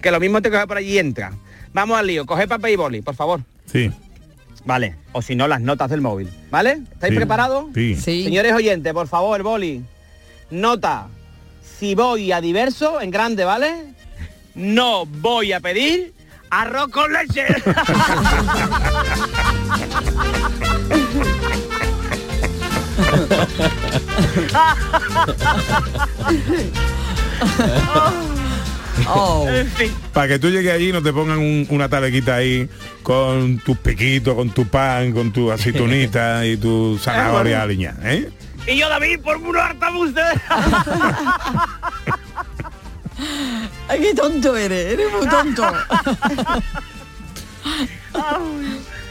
[0.02, 1.34] que lo mismo te coge por allí y entra.
[1.74, 3.42] Vamos al lío, coge papel y boli, por favor.
[3.66, 3.92] Sí.
[4.66, 6.30] Vale, o si no, las notas del móvil.
[6.50, 6.80] ¿Vale?
[6.92, 7.18] ¿Estáis Sí.
[7.18, 7.66] preparados?
[7.74, 7.96] Sí.
[7.96, 9.84] Señores oyentes, por favor, boli.
[10.50, 11.08] Nota.
[11.80, 13.94] Si voy a diverso, en grande, ¿vale?
[14.56, 16.14] No voy a pedir
[16.50, 17.46] arroz con leche.
[29.48, 29.92] En fin.
[30.14, 32.68] Para que tú llegues allí y no te pongan un- una talequita ahí
[33.04, 38.30] con tus piquitos, con tu pan, con tu aceitunita y tu zanahoria aliñada, ¿eh?
[38.68, 40.22] Y yo, David, por puro hartabuz de...
[43.88, 45.64] Ay, qué tonto eres, eres muy tonto.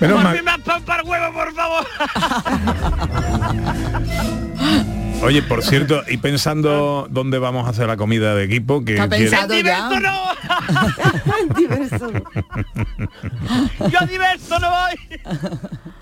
[0.00, 0.42] Menos Por mal.
[0.44, 1.86] más pan para el huevo, por favor.
[5.22, 9.08] Oye, por cierto, y pensando dónde vamos a hacer la comida de equipo, que Está
[9.08, 9.88] quiere- pensado ya.
[11.56, 12.22] Diverso no.
[13.90, 15.20] Yo a diverso no voy.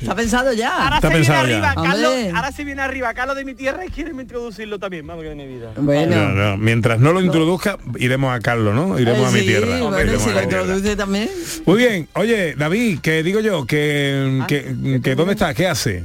[0.00, 0.84] Está pensado ya.
[0.84, 1.56] Ahora Está se viene pensado ya.
[1.70, 2.12] arriba, Carlos.
[2.34, 5.46] Ahora se viene arriba, Carlos de mi tierra y quieren introducirlo también, madre de mi
[5.46, 5.72] vida.
[5.76, 6.16] Bueno.
[6.16, 8.98] No, no, mientras no lo introduzca, iremos a Carlos, ¿no?
[8.98, 9.80] Iremos Eh, a mi sí, tierra.
[9.82, 11.30] Bueno, si lo introduce también.
[11.64, 15.54] Muy bien, oye, David, que digo yo, que, Ah, que, que ¿dónde estás?
[15.54, 16.04] ¿Qué hace?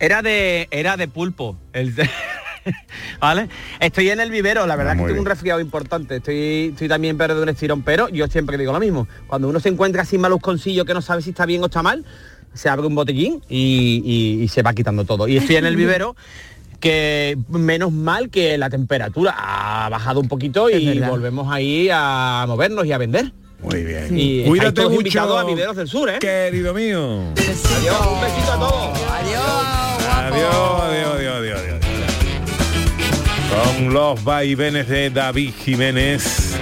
[0.00, 1.56] Era de era de pulpo.
[1.72, 1.94] El
[3.20, 3.48] ¿Vale?
[3.80, 6.16] Estoy en el vivero, la verdad Ah, que tengo un resfriado importante.
[6.16, 9.06] Estoy, estoy también pero de un estirón, pero yo siempre digo lo mismo.
[9.28, 12.04] Cuando uno se encuentra sin malusconcillo que no sabe si está bien o está mal,
[12.54, 15.26] se abre un botellín y, y- y se va quitando todo.
[15.28, 16.14] Y estoy en el vivero
[16.80, 21.10] que menos mal que la temperatura ha bajado un poquito y verdad.
[21.10, 23.32] volvemos ahí a movernos y a vender.
[23.62, 24.18] Muy bien.
[24.18, 26.18] Y estáis Cuídate mucho, a Viveros del Sur, ¿eh?
[26.18, 27.20] querido mío.
[27.36, 28.98] Adiós, un besito a todos.
[29.08, 29.42] Adiós.
[30.10, 31.80] Adiós, adiós, adiós, adiós, adiós.
[33.76, 36.56] Con los vaivenes de David Jiménez.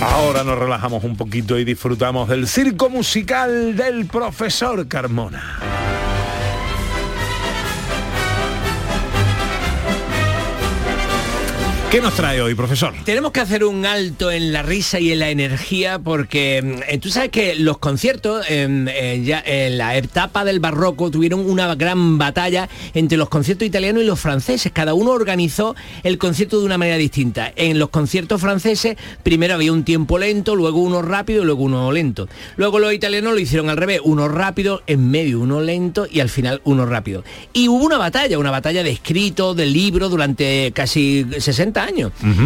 [0.00, 6.03] Ahora nos relajamos un poquito y disfrutamos del circo musical del profesor Carmona.
[11.94, 12.92] ¿Qué nos trae hoy, profesor?
[13.04, 17.08] Tenemos que hacer un alto en la risa y en la energía porque mm, tú
[17.08, 18.90] sabes que los conciertos en
[19.24, 24.06] ya en la etapa del barroco tuvieron una gran batalla entre los conciertos italianos y
[24.06, 24.72] los franceses.
[24.72, 27.52] Cada uno organizó el concierto de una manera distinta.
[27.54, 31.92] En los conciertos franceses primero había un tiempo lento, luego uno rápido y luego uno
[31.92, 32.28] lento.
[32.56, 36.28] Luego los italianos lo hicieron al revés, uno rápido, en medio uno lento y al
[36.28, 37.22] final uno rápido.
[37.52, 41.83] Y hubo una batalla, una batalla de escrito, de libro durante casi 60 años.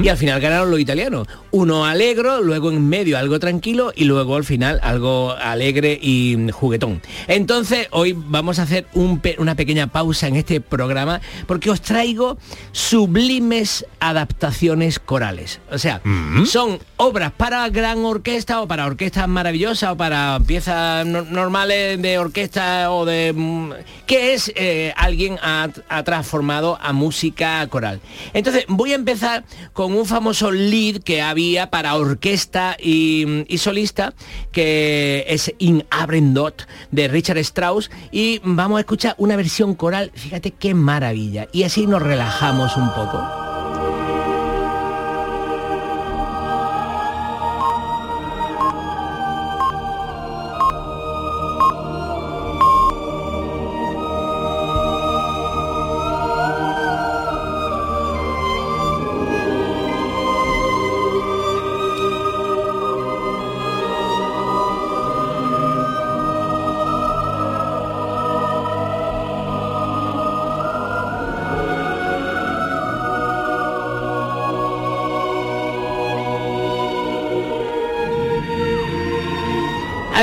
[0.02, 1.26] Y al final ganaron los italianos.
[1.50, 7.00] Uno alegro, luego en medio algo tranquilo y luego al final algo alegre y juguetón.
[7.26, 11.80] Entonces hoy vamos a hacer un pe- una pequeña pausa en este programa porque os
[11.80, 12.36] traigo
[12.72, 15.60] sublimes adaptaciones corales.
[15.70, 16.00] O sea,
[16.46, 22.18] son obras para gran orquesta o para orquestas maravillosas o para piezas no- normales de
[22.18, 23.32] orquesta o de...
[23.34, 23.70] mm,
[24.06, 28.00] que es eh, alguien ha, ha transformado a música coral.
[28.32, 29.27] Entonces voy a empezar
[29.72, 34.14] con un famoso lead que había para orquesta y, y solista
[34.52, 40.52] que es In Abrendot de Richard Strauss y vamos a escuchar una versión coral, fíjate
[40.52, 41.48] qué maravilla.
[41.52, 43.47] Y así nos relajamos un poco.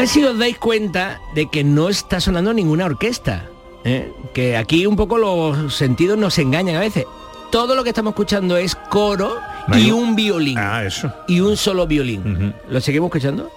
[0.05, 3.45] Ver si os dais cuenta de que no está sonando ninguna orquesta.
[3.83, 4.11] ¿eh?
[4.33, 7.05] Que aquí un poco los sentidos nos engañan a veces.
[7.51, 9.37] Todo lo que estamos escuchando es coro
[9.67, 10.57] No y un- violín.
[10.59, 11.11] Ah, eso.
[11.27, 12.53] Y un solo violín.
[12.69, 13.49] ¿Lo seguimos escuchando?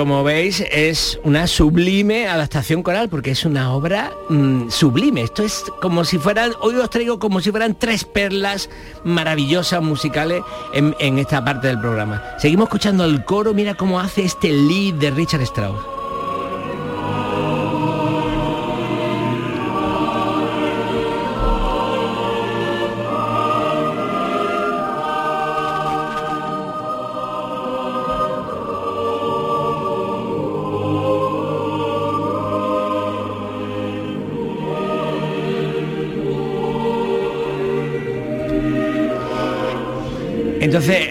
[0.00, 5.20] Como veis, es una sublime adaptación coral, porque es una obra mm, sublime.
[5.20, 8.70] Esto es como si fueran, hoy os traigo como si fueran tres perlas
[9.04, 12.24] maravillosas musicales en, en esta parte del programa.
[12.38, 15.99] Seguimos escuchando el coro, mira cómo hace este lead de Richard Strauss.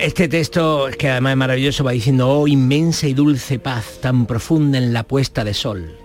[0.10, 4.80] Este texto, que además es maravilloso, va diciendo, oh inmensa y dulce paz, tan profunda
[4.80, 5.96] en la puesta de sol.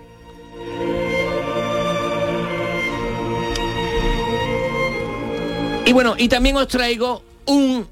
[5.86, 7.86] Y bueno, y también os traigo un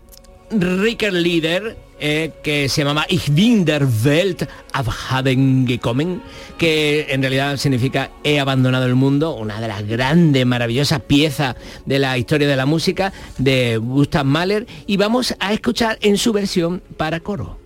[0.51, 6.21] Ricker Leader eh, que se llamaba Ich bin der Welt abhaben gekommen,
[6.59, 11.55] que en realidad significa he abandonado el mundo, una de las grandes, maravillosas piezas
[11.87, 16.33] de la historia de la música de Gustav Mahler, y vamos a escuchar en su
[16.33, 17.62] versión para coro.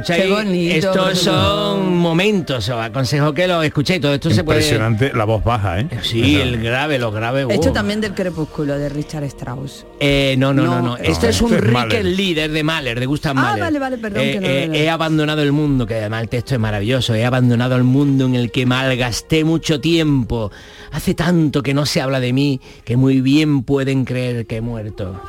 [0.00, 4.60] Escucháis, Qué bonito, estos son momentos, os aconsejo que lo escuchéis, todo esto se puede...
[4.60, 5.88] Impresionante la voz baja, ¿eh?
[6.02, 7.46] Sí, el grave, los graves.
[7.50, 9.86] Esto también del crepúsculo de Richard Strauss.
[10.00, 10.96] Eh, no, no, no, No, no.
[10.96, 12.04] este Esto es un este Ricker Mahler.
[12.06, 13.60] Leader de Mahler, de Gustav Ah, Mahler.
[13.64, 16.28] vale, vale, perdón, Eh, que no eh, lo- he abandonado el mundo, que además el
[16.28, 17.14] texto es maravilloso.
[17.14, 20.50] He abandonado el mundo en el que malgasté mucho tiempo.
[20.92, 24.60] Hace tanto que no se habla de mí que muy bien pueden creer que he
[24.60, 25.20] muerto.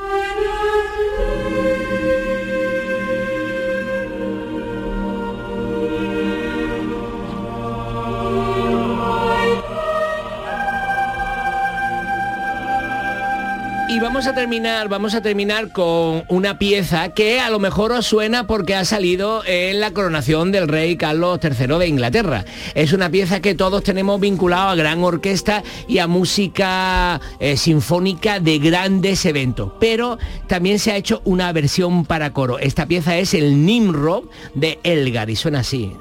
[13.92, 18.06] Y vamos a terminar, vamos a terminar con una pieza que a lo mejor os
[18.08, 22.46] suena porque ha salido en la coronación del rey Carlos III de Inglaterra.
[22.74, 28.40] Es una pieza que todos tenemos vinculado a gran orquesta y a música eh, sinfónica
[28.40, 29.74] de grandes eventos.
[29.82, 32.60] Pero también se ha hecho una versión para coro.
[32.60, 34.24] Esta pieza es el Nimrod
[34.54, 35.92] de Elgar y suena así.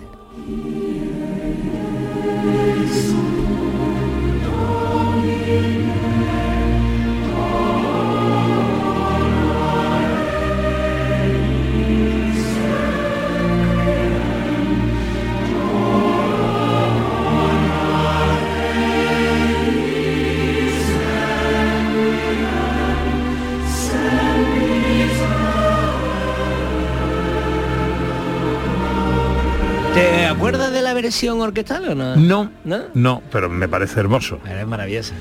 [31.11, 32.15] Versión orquestal o no?
[32.15, 32.79] No, ¿No?
[32.95, 34.39] no, pero me parece hermoso.
[34.49, 35.15] Es maravillosa.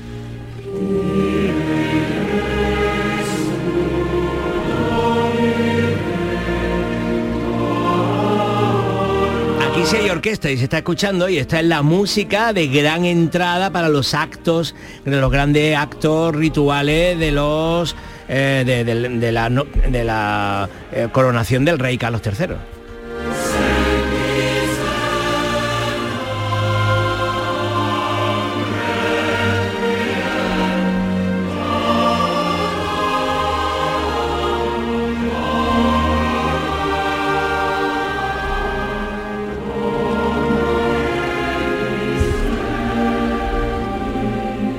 [9.70, 13.04] Aquí sí hay orquesta y se está escuchando y esta es la música de gran
[13.04, 14.74] entrada para los actos,
[15.04, 17.94] de los grandes actos rituales de los
[18.28, 22.56] eh, de, de- de la, no- de la eh, coronación del rey Carlos III.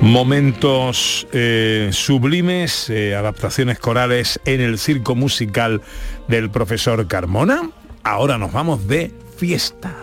[0.02, 5.80] Momentos eh, sublimes, eh, adaptaciones corales en el circo musical
[6.26, 7.70] del profesor Carmona.
[8.02, 9.94] Ahora nos vamos de fiesta.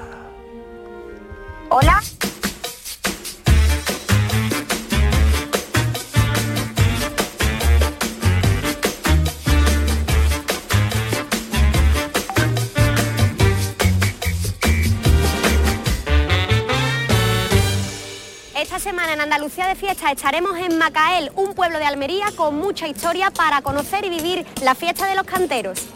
[1.70, 2.02] Hola.
[19.14, 23.62] En Andalucía de fiesta estaremos en Macael, un pueblo de Almería con mucha historia para
[23.62, 25.88] conocer y vivir la fiesta de los canteros.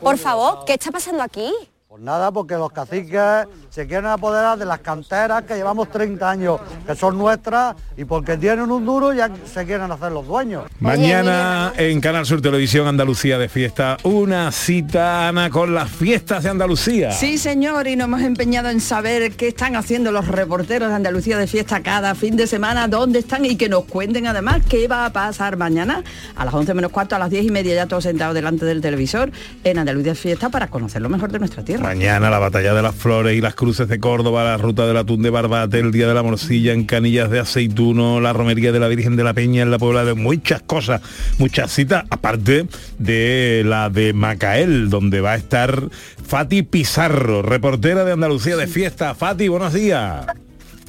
[0.00, 1.52] Por favor, ¿qué está pasando aquí?
[1.88, 3.46] Pues nada, porque los caciques
[3.78, 8.36] se quieren apoderar de las canteras que llevamos 30 años, que son nuestras, y porque
[8.36, 10.64] tienen un duro ya se quieren hacer los dueños.
[10.80, 16.50] Mañana en Canal Sur Televisión Andalucía de fiesta, una cita, Ana, con las fiestas de
[16.50, 17.12] Andalucía.
[17.12, 21.38] Sí, señor, y nos hemos empeñado en saber qué están haciendo los reporteros de Andalucía
[21.38, 25.06] de fiesta cada fin de semana, dónde están y que nos cuenten además qué va
[25.06, 26.02] a pasar mañana
[26.34, 28.80] a las 11 menos cuarto, a las 10 y media, ya todos sentados delante del
[28.80, 29.30] televisor
[29.62, 31.84] en Andalucía de fiesta para conocer lo mejor de nuestra tierra.
[31.84, 35.20] Mañana la batalla de las flores y las cruces de Córdoba, la ruta del atún
[35.20, 38.88] de Barbate, el día de la morcilla en Canillas de Aceituno, la romería de la
[38.88, 41.02] Virgen de la Peña en la Puebla de muchas cosas,
[41.36, 42.66] muchas citas, aparte
[42.98, 45.82] de la de Macael, donde va a estar
[46.26, 49.14] Fati Pizarro, reportera de Andalucía de fiesta.
[49.14, 50.24] Fati, buenos días.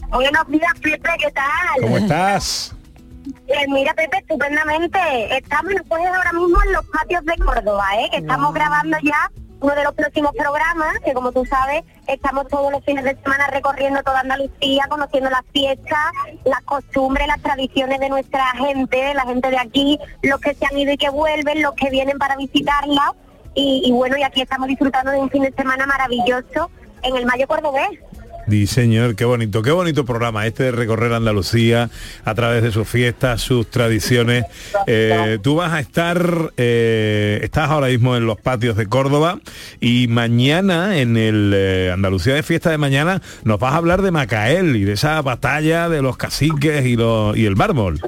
[0.07, 1.81] Buenos días, Pepe, ¿qué tal?
[1.81, 2.73] ¿Cómo estás?
[3.45, 4.99] Pues mira, Pepe, estupendamente.
[5.37, 8.07] Estamos pues ahora mismo en los patios de Córdoba, ¿eh?
[8.09, 9.29] que estamos grabando ya
[9.61, 13.47] uno de los próximos programas, que como tú sabes, estamos todos los fines de semana
[13.47, 16.11] recorriendo toda Andalucía, conociendo las fiestas,
[16.45, 20.77] las costumbres, las tradiciones de nuestra gente, la gente de aquí, los que se han
[20.77, 23.13] ido y que vuelven, los que vienen para visitarla.
[23.53, 26.69] Y, y bueno, y aquí estamos disfrutando de un fin de semana maravilloso
[27.01, 27.99] en el Mayo Cordobés.
[28.49, 31.91] Sí, señor, qué bonito, qué bonito programa este de recorrer Andalucía
[32.25, 34.45] a través de sus fiestas, sus tradiciones.
[34.87, 39.39] Eh, tú vas a estar, eh, estás ahora mismo en los patios de Córdoba
[39.79, 44.09] y mañana en el eh, Andalucía de fiesta de mañana nos vas a hablar de
[44.09, 48.01] Macael y de esa batalla de los caciques y, los, y el mármol.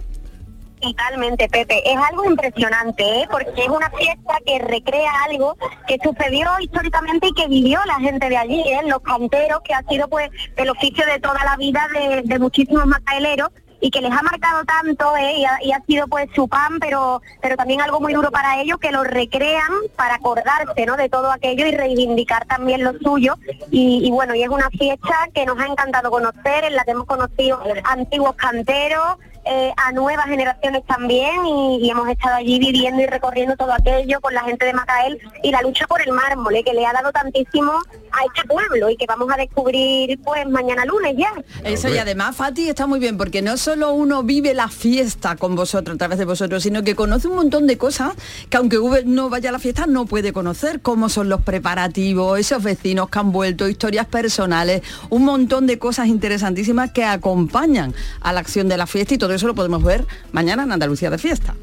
[0.82, 1.82] Totalmente, Pepe.
[1.86, 3.28] Es algo impresionante, ¿eh?
[3.30, 5.56] porque es una fiesta que recrea algo
[5.88, 8.82] que sucedió históricamente y que vivió la gente de allí, ¿eh?
[8.88, 12.86] los canteros, que ha sido pues el oficio de toda la vida de, de muchísimos
[12.88, 13.50] macaeleros
[13.82, 15.38] y que les ha marcado tanto ¿eh?
[15.38, 18.62] y, ha, y ha sido pues su pan, pero, pero también algo muy duro para
[18.62, 20.96] ellos, que lo recrean para acordarse ¿no?
[20.96, 23.36] de todo aquello y reivindicar también lo suyo.
[23.72, 26.92] Y, y bueno, y es una fiesta que nos ha encantado conocer, en la que
[26.92, 33.02] hemos conocido antiguos canteros, eh, a nuevas generaciones también y, y hemos estado allí viviendo
[33.02, 36.56] y recorriendo todo aquello con la gente de Macael y la lucha por el mármol,
[36.56, 40.48] eh, que le ha dado tantísimo a este pueblo y que vamos a descubrir pues
[40.48, 41.32] mañana lunes ya.
[41.64, 45.56] Eso y además, Fati, está muy bien, porque no solo uno vive la fiesta con
[45.56, 48.14] vosotros, a través de vosotros, sino que conoce un montón de cosas
[48.50, 52.64] que aunque no vaya a la fiesta no puede conocer, cómo son los preparativos, esos
[52.64, 58.40] vecinos que han vuelto, historias personales, un montón de cosas interesantísimas que acompañan a la
[58.40, 61.56] acción de la fiesta y todo eso lo podemos ver mañana en Andalucía de fiesta.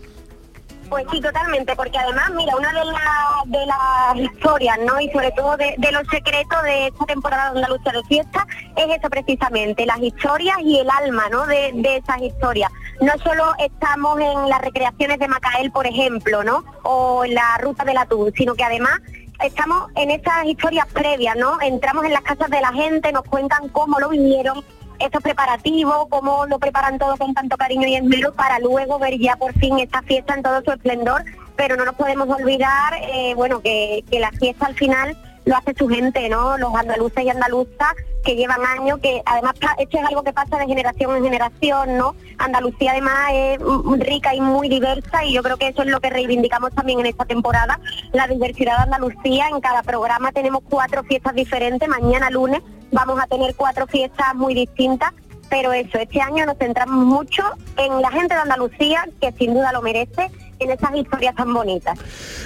[0.89, 4.99] Pues sí, totalmente, porque además, mira, una de, la- de las historias, ¿no?
[4.99, 8.99] Y sobre todo de, de los secretos de esta temporada de Andalucía de Fiesta es
[8.99, 11.45] eso precisamente, las historias y el alma, ¿no?
[11.47, 12.71] De, de esas historias.
[13.03, 16.65] No solo estamos en las recreaciones de Macael, por ejemplo, ¿no?
[16.85, 18.99] O en la ruta del atún, sino que además
[19.45, 21.61] estamos en esas historias previas, ¿no?
[21.61, 24.65] Entramos en las casas de la gente, nos cuentan cómo lo vivieron,
[24.99, 29.37] estos preparativos, cómo lo preparan todo con tanto cariño y esmero para luego ver ya
[29.37, 31.25] por fin esta fiesta en todo su esplendor,
[31.57, 35.89] pero no nos podemos olvidar, eh, bueno, que, la fiesta al final lo hace su
[35.89, 36.59] gente, ¿no?
[36.59, 40.67] Los andaluces y andaluzas que llevan años, que además esto es algo que pasa de
[40.67, 42.15] generación en generación, ¿no?
[42.37, 43.59] Andalucía además es
[44.01, 47.07] rica y muy diversa y yo creo que eso es lo que reivindicamos también en
[47.07, 47.81] esta temporada,
[48.13, 49.49] la diversidad de Andalucía.
[49.49, 52.61] En cada programa tenemos cuatro fiestas diferentes, mañana lunes
[52.93, 55.13] vamos a tener cuatro fiestas muy distintas,
[55.49, 57.43] pero eso, este año nos centramos mucho
[57.77, 61.99] en la gente de Andalucía, que sin duda lo merece, en esas historias tan bonitas.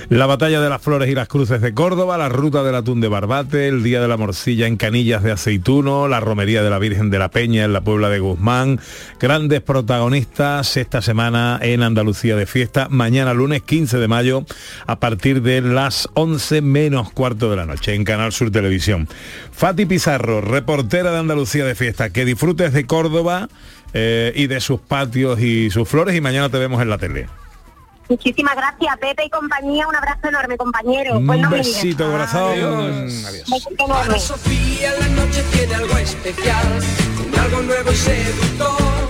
[0.08, 3.08] La batalla de las flores y las cruces de Córdoba, la ruta del atún de
[3.08, 7.10] Barbate, el día de la morcilla en Canillas de Aceituno, la romería de la Virgen
[7.10, 8.80] de la Peña en la Puebla de Guzmán.
[9.18, 14.44] Grandes protagonistas esta semana en Andalucía de fiesta, mañana lunes 15 de mayo
[14.86, 19.08] a partir de las 11 menos cuarto de la noche en Canal Sur Televisión.
[19.52, 23.48] Fati Pizarro, reportera de Andalucía de fiesta, que disfrutes de Córdoba
[23.94, 27.26] eh, y de sus patios y sus flores y mañana te vemos en la tele.
[28.12, 29.88] Muchísimas gracias, Pepe y compañía.
[29.88, 31.16] Un abrazo enorme, compañero.
[31.16, 31.50] Un no me digas.
[31.52, 32.52] besito, corazón.
[32.52, 33.22] Adiós.
[33.50, 34.20] Besito enorme.
[34.20, 36.80] Sofía la noche tiene algo especial,
[37.16, 39.08] con algo nuevo y seductor,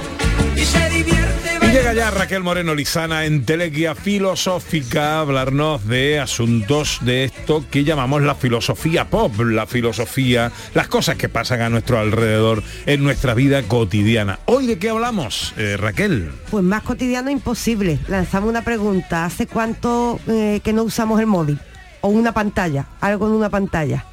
[0.55, 1.52] y se divierte.
[1.73, 7.83] Llega ya Raquel Moreno Lizana en Teleguía Filosófica a hablarnos de asuntos de esto que
[7.83, 13.33] llamamos la filosofía pop, la filosofía, las cosas que pasan a nuestro alrededor en nuestra
[13.33, 14.39] vida cotidiana.
[14.45, 16.31] ¿Hoy de qué hablamos, eh, Raquel?
[16.51, 17.99] Pues más cotidiano imposible.
[18.07, 19.25] Lanzamos una pregunta.
[19.25, 21.59] ¿Hace cuánto eh, que no usamos el móvil?
[22.03, 24.05] O una pantalla, algo en una pantalla.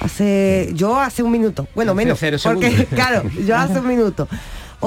[0.00, 2.88] Hace, yo hace un minuto, bueno menos, cero porque segundos.
[2.94, 4.28] claro, yo hace un minuto.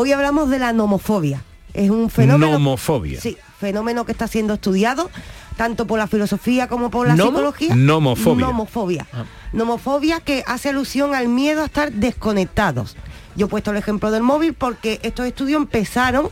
[0.02, 1.44] Hoy hablamos de la nomofobia.
[1.74, 3.20] Es un fenómeno, Nomofobia.
[3.20, 5.12] sí, fenómeno que está siendo estudiado
[5.58, 7.32] tanto por la filosofía como por la ¿Nomo?
[7.32, 7.76] psicología.
[7.76, 8.46] Nomofobia.
[8.46, 9.08] Nomofobia.
[9.52, 12.96] Nomofobia que hace alusión al miedo a estar desconectados.
[13.36, 16.30] Yo he puesto el ejemplo del móvil porque estos estudios empezaron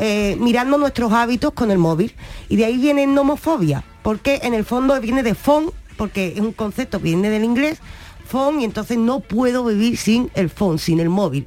[0.00, 2.16] eh, mirando nuestros hábitos con el móvil.
[2.48, 6.50] Y de ahí viene nomofobia, porque en el fondo viene de phone, porque es un
[6.50, 7.78] concepto que viene del inglés,
[8.26, 11.46] phone, y entonces no puedo vivir sin el phone, sin el móvil.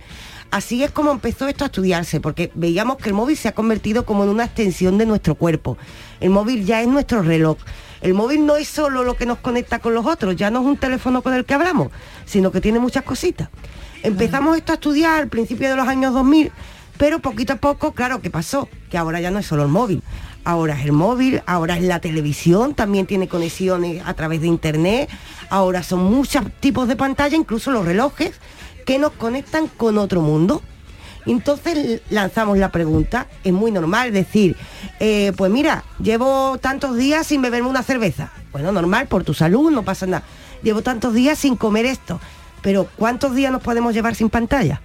[0.49, 4.05] Así es como empezó esto a estudiarse, porque veíamos que el móvil se ha convertido
[4.05, 5.77] como en una extensión de nuestro cuerpo.
[6.19, 7.57] El móvil ya es nuestro reloj.
[8.01, 10.65] El móvil no es solo lo que nos conecta con los otros, ya no es
[10.65, 11.89] un teléfono con el que hablamos,
[12.25, 13.49] sino que tiene muchas cositas.
[14.03, 16.51] Empezamos esto a estudiar al principio de los años 2000,
[16.97, 18.69] pero poquito a poco, claro, ¿qué pasó?
[18.89, 20.03] Que ahora ya no es solo el móvil.
[20.43, 25.09] Ahora es el móvil, ahora es la televisión, también tiene conexiones a través de internet,
[25.49, 28.39] ahora son muchos tipos de pantalla, incluso los relojes,
[28.88, 30.63] que nos conectan con otro mundo.
[31.27, 34.55] Entonces lanzamos la pregunta, es muy normal decir,
[35.01, 38.31] eh, pues mira, llevo tantos días sin beberme una cerveza.
[38.53, 40.23] Bueno, normal, por tu salud, no pasa nada.
[40.63, 42.19] Llevo tantos días sin comer esto.
[42.61, 44.81] Pero ¿cuántos días nos podemos llevar sin pantalla?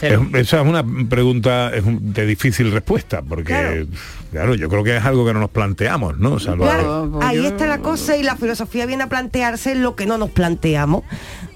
[0.00, 3.86] Es- esa es una pregunta es un- de difícil respuesta, porque,
[4.30, 4.54] claro.
[4.54, 6.38] yo creo que es algo que no nos planteamos, ¿no?
[6.38, 10.16] Salvo- Claro, ahí está la cosa y la filosofía viene a plantearse lo que no
[10.16, 11.02] nos planteamos.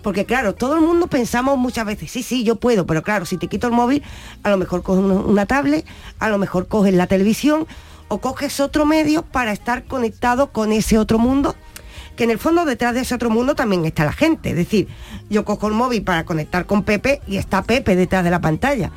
[0.02, 3.36] Porque claro, todo el mundo pensamos muchas veces, sí, sí, yo puedo, pero claro, si
[3.38, 4.02] te quito el móvil,
[4.42, 5.86] a lo mejor coges una, una tablet,
[6.18, 7.66] a lo mejor coges la televisión
[8.08, 11.54] o coges otro medio para estar conectado con ese otro mundo,
[12.14, 14.50] que en el fondo detrás de ese otro mundo también está la gente.
[14.50, 14.88] Es decir,
[15.30, 18.90] yo cojo el móvil para conectar con Pepe y está Pepe detrás de la pantalla.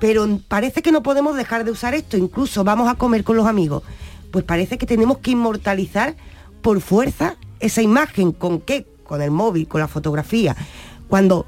[0.00, 3.46] Pero parece que no podemos dejar de usar esto, incluso vamos a comer con los
[3.46, 3.82] amigos.
[4.30, 6.16] Pues parece que tenemos que inmortalizar
[6.62, 8.32] por fuerza esa imagen.
[8.32, 8.86] ¿Con qué?
[9.06, 10.56] Con el móvil, con la fotografía.
[11.08, 11.46] Cuando,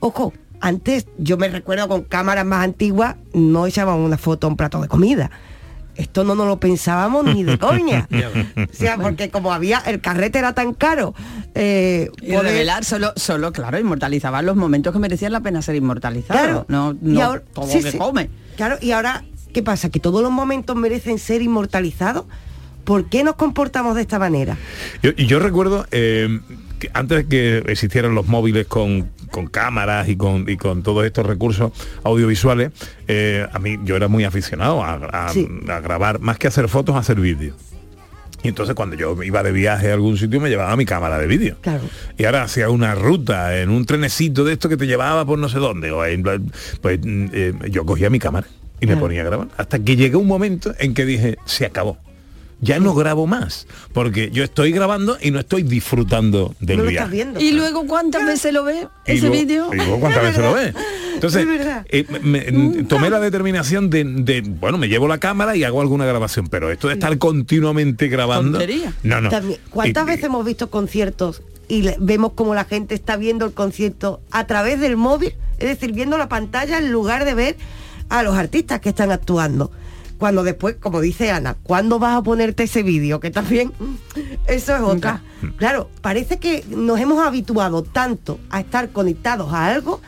[0.00, 4.56] ojo, antes yo me recuerdo con cámaras más antiguas, no echaban una foto a un
[4.56, 5.30] plato de comida.
[5.96, 8.08] Esto no nos lo pensábamos ni de coña.
[8.56, 11.14] O sea, porque como había, el carrete era tan caro.
[11.54, 15.76] eh, Y poder- revelar solo, solo, claro, inmortalizaban los momentos que merecían la pena ser
[15.76, 16.42] inmortalizados.
[16.42, 16.66] Claro.
[16.68, 17.98] No, Y no ahora- todo sí, que sí.
[17.98, 18.28] come.
[18.56, 19.88] Claro, y ahora, ¿qué pasa?
[19.90, 22.24] ¿Que todos los momentos merecen ser inmortalizados?
[22.84, 24.56] ¿Por qué nos comportamos de esta manera?
[25.02, 26.40] Yo, y yo recuerdo que
[26.78, 31.04] que antes de que existieran los móviles con, con cámaras y con, y con todos
[31.04, 31.72] estos recursos
[32.04, 32.70] audiovisuales,
[33.08, 35.48] eh, a mí yo era muy aficionado a, a- Sí.
[35.68, 37.56] a grabar, más que hacer fotos, a hacer vídeos.
[38.42, 41.26] Y entonces cuando yo iba de viaje a algún sitio me llevaba mi cámara de
[41.26, 41.56] vídeo.
[41.62, 41.80] Claro.
[42.18, 45.48] Y ahora hacía una ruta en un trenecito de esto que te llevaba por no
[45.48, 45.90] sé dónde.
[45.92, 46.22] O en-
[46.82, 48.46] pues eh, yo cogía mi cámara
[48.80, 49.00] y me Claro.
[49.06, 49.48] ponía a grabar.
[49.56, 51.96] Hasta que llegó un momento en que dije, se acabó.
[52.60, 53.66] Ya no grabo más.
[53.92, 57.10] Porque yo estoy grabando y no estoy disfrutando del no viaje.
[57.10, 57.40] viendo.
[57.40, 59.70] Y luego cuántas veces lo ve Y ese luego- vídeo.
[59.72, 60.74] y luego cuántas veces lo ves.
[61.14, 61.46] Entonces,
[61.90, 65.80] eh, me- me- tomé la determinación de, de, bueno, me llevo la cámara y hago
[65.80, 68.58] alguna grabación, pero esto de estar continuamente grabando.
[68.58, 68.92] Tontería.
[69.02, 69.30] No, no.
[69.30, 73.44] También, ¿Cuántas Y- veces hemos visto conciertos y le- vemos como la gente está viendo
[73.46, 75.34] el concierto a través del móvil?
[75.58, 77.56] Es decir, viendo la pantalla en lugar de ver
[78.08, 79.70] a los artistas que están actuando.
[80.24, 83.20] Cuando después, como dice Ana, ¿cuándo vas a ponerte ese vídeo?
[83.20, 83.74] Que también
[84.46, 85.22] eso es otra.
[85.58, 90.00] Claro, parece que nos hemos habituado tanto a estar conectados a algo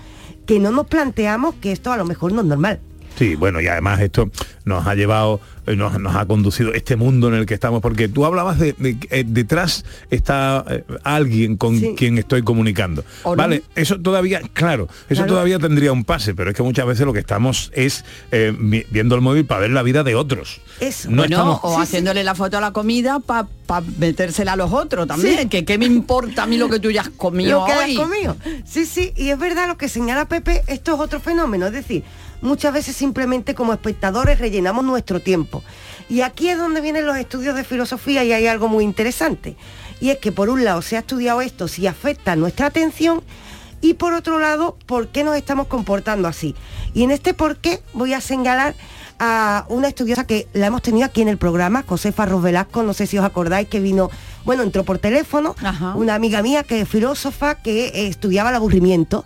[0.47, 2.81] que no nos planteamos que esto a lo mejor no es normal.
[3.17, 4.31] Sí, bueno, y además esto
[4.65, 8.09] nos ha llevado, eh, nos, nos ha conducido este mundo en el que estamos, porque
[8.09, 11.95] tú hablabas de, de que, eh, detrás está eh, alguien con Sí.
[11.97, 13.05] quien estoy comunicando.
[13.23, 13.37] ¿O no?
[13.37, 15.29] Vale, eso todavía, claro, eso Claro.
[15.33, 18.53] todavía tendría un pase, pero es que muchas veces lo que estamos es eh,
[18.91, 20.61] viendo el móvil para ver la vida de otros.
[20.81, 21.09] Eso.
[21.11, 23.47] No Bueno, estamos- o haciéndole la foto a la comida para
[23.99, 25.49] metérsela a los otros también.
[25.49, 27.95] Que qué me importa a mí lo que tú ya has comido lo que hoy.
[27.95, 28.37] comido.
[28.67, 32.03] Sí, sí, y es verdad lo que señala Pepe, esto es otro fenómeno, es decir,
[32.41, 35.63] muchas veces simplemente como espectadores rellenamos nuestro tiempo.
[36.09, 39.57] Y aquí es donde vienen los estudios de filosofía y hay algo muy interesante.
[40.01, 43.23] Y es que por un lado se ha estudiado esto si afecta nuestra atención
[43.81, 46.55] y por otro lado, ¿por qué nos estamos comportando así?
[46.95, 48.75] Y en este por qué voy a señalar
[49.19, 52.93] a una estudiosa que la hemos tenido aquí en el programa, Josefa Ros Velasco, no
[52.95, 54.11] sé si os acordáis que vino,
[54.45, 55.55] bueno, entró por teléfono,
[55.97, 59.25] una amiga mía que es filósofa que eh, estudiaba el aburrimiento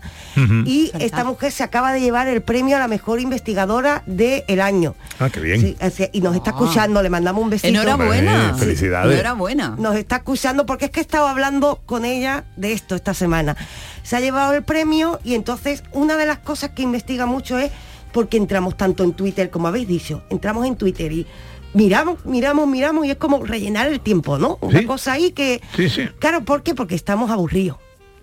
[0.64, 4.94] y esta mujer se acaba de llevar el premio a la mejor investigadora del año.
[5.18, 5.60] Ah, qué bien.
[5.60, 7.68] Sí, así- y nos está escuchando, le mandamos un besito.
[7.68, 8.54] Enhorabuena.
[8.56, 9.12] Felicidades.
[9.14, 9.74] Enhorabuena.
[9.78, 13.56] Nos está escuchando porque es que he estado hablando con ella de esto esta semana.
[14.02, 17.70] Se ha llevado el premio y entonces una de las cosas que investiga mucho es
[18.12, 21.26] porque entramos tanto en Twitter, como habéis dicho, entramos en Twitter y
[21.74, 24.58] miramos, miramos, miramos y es como rellenar el tiempo, ¿no?
[24.60, 24.86] Una Sí.
[24.86, 25.60] cosa ahí que...
[25.76, 26.08] Sí, sí.
[26.18, 26.74] Claro, ¿por qué?
[26.74, 27.76] Porque estamos aburridos.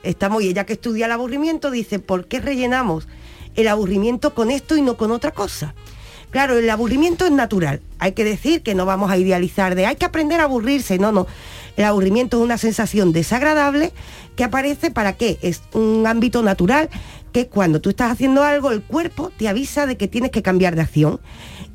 [0.03, 3.07] Estamos, y ella que estudia el aburrimiento dice, ¿por qué rellenamos
[3.55, 5.73] el aburrimiento con esto y no con otra cosa?
[6.29, 7.81] Claro, el aburrimiento es natural.
[7.99, 10.99] Hay que decir que no vamos a idealizar de hay que aprender a aburrirse.
[10.99, 11.25] No, no.
[11.77, 13.93] El aburrimiento es una sensación desagradable
[14.35, 15.39] que aparece para qué?
[15.41, 16.89] Es un ámbito natural
[17.31, 20.75] que cuando tú estás haciendo algo, el cuerpo te avisa de que tienes que cambiar
[20.75, 21.19] de acción.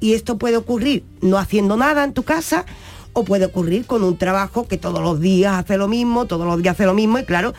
[0.00, 2.64] Y esto puede ocurrir no haciendo nada en tu casa
[3.12, 6.62] o puede ocurrir con un trabajo que todos los días hace lo mismo, todos los
[6.62, 7.52] días hace lo mismo y claro,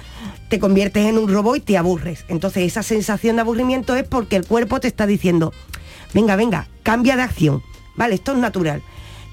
[0.50, 2.26] te conviertes en un robot y te aburres.
[2.28, 5.54] Entonces esa sensación de aburrimiento es porque el cuerpo te está diciendo,
[6.14, 7.62] venga, venga, cambia de acción.
[7.96, 8.82] Vale, esto es natural.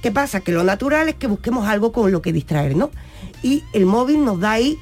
[0.03, 0.41] ¿Qué pasa?
[0.41, 2.91] Que lo natural es que busquemos algo con lo que distraernos.
[3.43, 4.79] Y el móvil nos da ahí,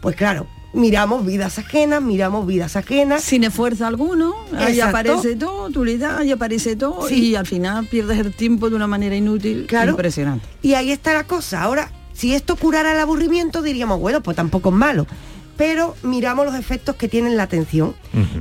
[0.00, 0.46] pues claro,
[0.76, 3.22] miramos vidas ajenas, miramos vidas ajenas.
[3.24, 4.98] Sin esfuerzo alguno, ahí Exacto.
[4.98, 7.28] aparece todo, tú le das, ahí aparece todo Sí.
[7.30, 9.66] y al final pierdes el tiempo de una manera inútil.
[9.66, 9.92] Claro.
[9.92, 10.46] Impresionante.
[10.62, 11.62] Y ahí está la cosa.
[11.62, 15.06] Ahora, si esto curara el aburrimiento, diríamos, bueno, pues tampoco es malo.
[15.56, 17.94] Pero miramos los efectos que tienen la atención.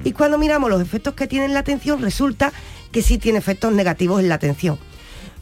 [0.03, 2.51] Y cuando miramos los efectos que tienen la atención, resulta
[2.91, 4.77] que sí tiene efectos negativos en la atención.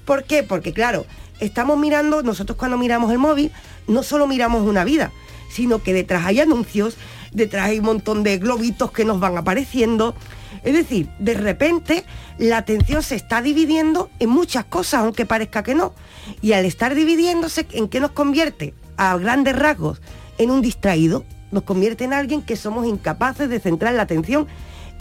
[0.05, 0.43] ¿Por qué?
[0.43, 1.07] Porque claro,
[1.39, 3.51] estamos mirando, nosotros cuando miramos el móvil,
[3.87, 5.11] no solo miramos una vida,
[5.53, 6.97] sino que detrás hay anuncios,
[7.31, 10.15] detrás hay un montón de globitos que nos van apareciendo.
[10.63, 12.03] Es decir, de repente
[12.37, 15.93] la atención se está dividiendo en muchas cosas, aunque parezca que no.
[16.41, 18.73] Y al estar dividiéndose, ¿en qué nos convierte?
[18.97, 20.01] A grandes rasgos,
[20.37, 21.23] en un distraído.
[21.51, 24.47] Nos convierte en alguien que somos incapaces de centrar la atención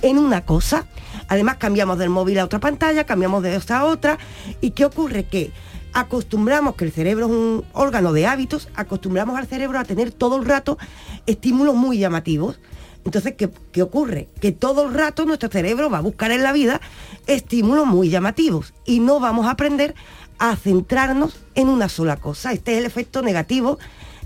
[0.02, 0.86] en una cosa.
[1.28, 4.18] Además cambiamos del móvil a otra pantalla, cambiamos de esta a otra.
[4.60, 5.24] ¿Y qué ocurre?
[5.24, 5.52] Que
[5.92, 10.36] acostumbramos, que el cerebro es un órgano de hábitos, acostumbramos al cerebro a tener todo
[10.36, 10.78] el rato
[11.26, 12.58] estímulos muy llamativos.
[13.04, 14.28] Entonces, ¿qué, qué ocurre?
[14.40, 16.80] Que todo el rato nuestro cerebro va a buscar en la vida
[17.26, 19.94] estímulos muy llamativos y no vamos a aprender
[20.38, 22.52] a centrarnos en una sola cosa.
[22.52, 23.78] Este es el efecto negativo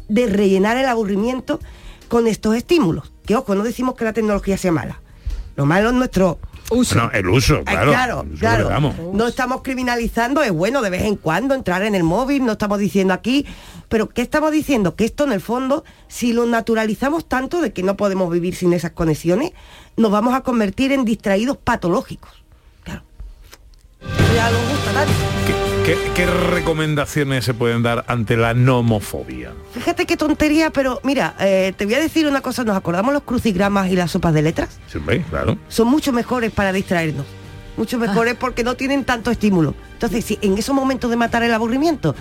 [0.09, 1.61] de rellenar el aburrimiento
[2.09, 3.13] con estos estímulos.
[3.25, 5.01] Que ojo, no decimos que la tecnología sea mala.
[5.57, 6.39] Lo malo es nuestro
[6.71, 6.97] uso.
[6.97, 8.25] No, el uso, claro.
[8.39, 9.13] claro, uso.
[9.13, 12.79] No estamos criminalizando, es bueno de vez en cuando entrar en el móvil, no estamos
[12.79, 13.47] diciendo aquí,
[13.89, 14.97] pero ¿qué estamos diciendo?
[14.97, 18.73] Que esto en el fondo, si lo naturalizamos tanto de que no podemos vivir sin
[18.73, 19.53] esas conexiones,
[19.97, 22.31] nos vamos a convertir en distraídos patológicos.
[22.83, 23.03] Claro.
[24.35, 25.13] Ya gusta tanto.
[25.47, 25.76] ¿Qué,
[26.15, 29.53] qué recomendaciones se pueden dar ante la nomofobia?
[29.73, 33.23] Fíjate qué tontería, pero mira, eh, te voy a decir una cosa, ¿nos acordamos los
[33.23, 34.81] crucigramas y las sopas de letras?
[34.89, 34.99] Sí,
[35.31, 35.57] claro.
[35.69, 37.27] son mucho mejores para distraernos.
[37.77, 39.75] Mucho mejores porque no tienen tanto estímulo.
[39.93, 42.15] Entonces, si en esos momentos de matar el aburrimiento,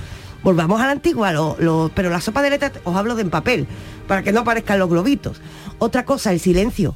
[0.44, 3.30] volvamos a la antigua, lo- lo- pero la sopa de letras os hablo de en
[3.30, 3.66] papel,
[4.06, 5.40] para que no aparezcan los globitos.
[5.80, 6.96] Otra cosa, el silencio.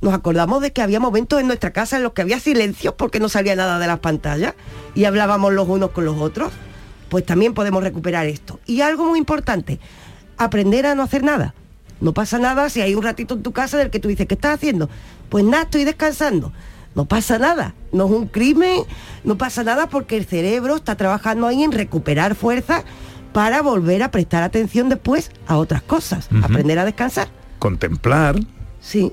[0.00, 3.20] Nos acordamos de que había momentos en nuestra casa en los que había silencio porque
[3.20, 4.54] no salía nada de las pantallas
[4.94, 6.52] y hablábamos los unos con los otros.
[7.08, 8.60] Pues también podemos recuperar esto.
[8.66, 9.78] Y algo muy importante,
[10.36, 11.54] aprender a no hacer nada.
[12.00, 14.34] No pasa nada si hay un ratito en tu casa del que tú dices, ¿qué
[14.34, 14.90] estás haciendo?
[15.28, 16.52] Pues nada, estoy descansando.
[16.94, 18.82] No pasa nada, no es un crimen,
[19.24, 22.84] no pasa nada porque el cerebro está trabajando ahí en recuperar fuerza
[23.32, 27.28] para volver a prestar atención después a otras cosas, aprender a descansar.
[27.58, 28.36] Contemplar.
[28.80, 29.12] Sí.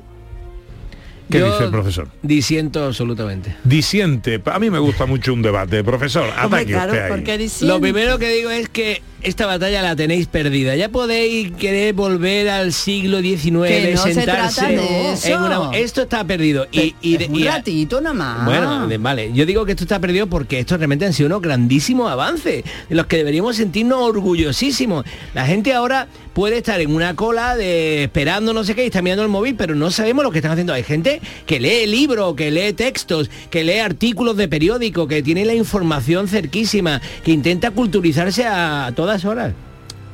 [1.31, 2.07] ¿Qué Yo dice el profesor?
[2.21, 3.55] Disiento absolutamente.
[3.63, 4.41] Disiente.
[4.45, 5.83] A mí me gusta mucho un debate.
[5.83, 7.51] Profesor, ataque usted ahí.
[7.61, 10.75] Lo primero que digo es que esta batalla la tenéis perdida.
[10.75, 15.27] Ya podéis querer volver al siglo XIX, no sentarse trata de eso.
[15.27, 16.67] en una- Esto está perdido.
[16.71, 18.45] Y, y, Es un y- ratito nada más.
[18.45, 22.11] Bueno, vale, yo digo que esto está perdido porque estos realmente han sido unos grandísimos
[22.11, 25.05] avances, de los que deberíamos sentirnos orgullosísimos.
[25.33, 29.01] La gente ahora puede estar en una cola de esperando no sé qué y está
[29.01, 30.73] mirando el móvil, pero no sabemos lo que están haciendo.
[30.73, 35.45] Hay gente que lee libros, que lee textos, que lee artículos de periódico, que tiene
[35.45, 38.91] la información cerquísima, que intenta culturizarse a
[39.25, 39.53] horas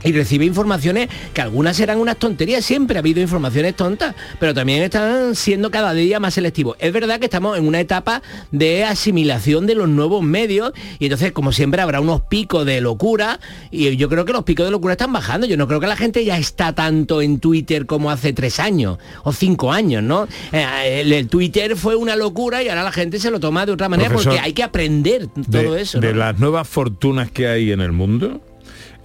[0.04, 4.84] y recibe informaciones que algunas serán unas tonterías, siempre ha habido informaciones tontas, pero también
[4.84, 6.78] están siendo cada día más selectivos.
[6.80, 8.22] Es verdad que estamos en una etapa
[8.52, 13.40] de asimilación de los nuevos medios y entonces como siempre habrá unos picos de locura
[13.72, 15.48] y yo creo que los picos de locura están bajando.
[15.48, 18.98] Yo no creo que la gente ya está tanto en Twitter como hace tres años
[19.24, 20.28] o cinco años, ¿no?
[20.52, 23.72] Eh, El, el Twitter fue una locura y ahora la gente se lo toma de
[23.72, 26.00] otra manera Profesor, porque hay que aprender de, todo eso.
[26.00, 28.42] de las nuevas fortunas que hay en el mundo,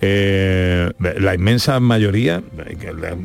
[0.04, 0.90] eh,
[1.20, 2.76] la inmensa mayoría eh,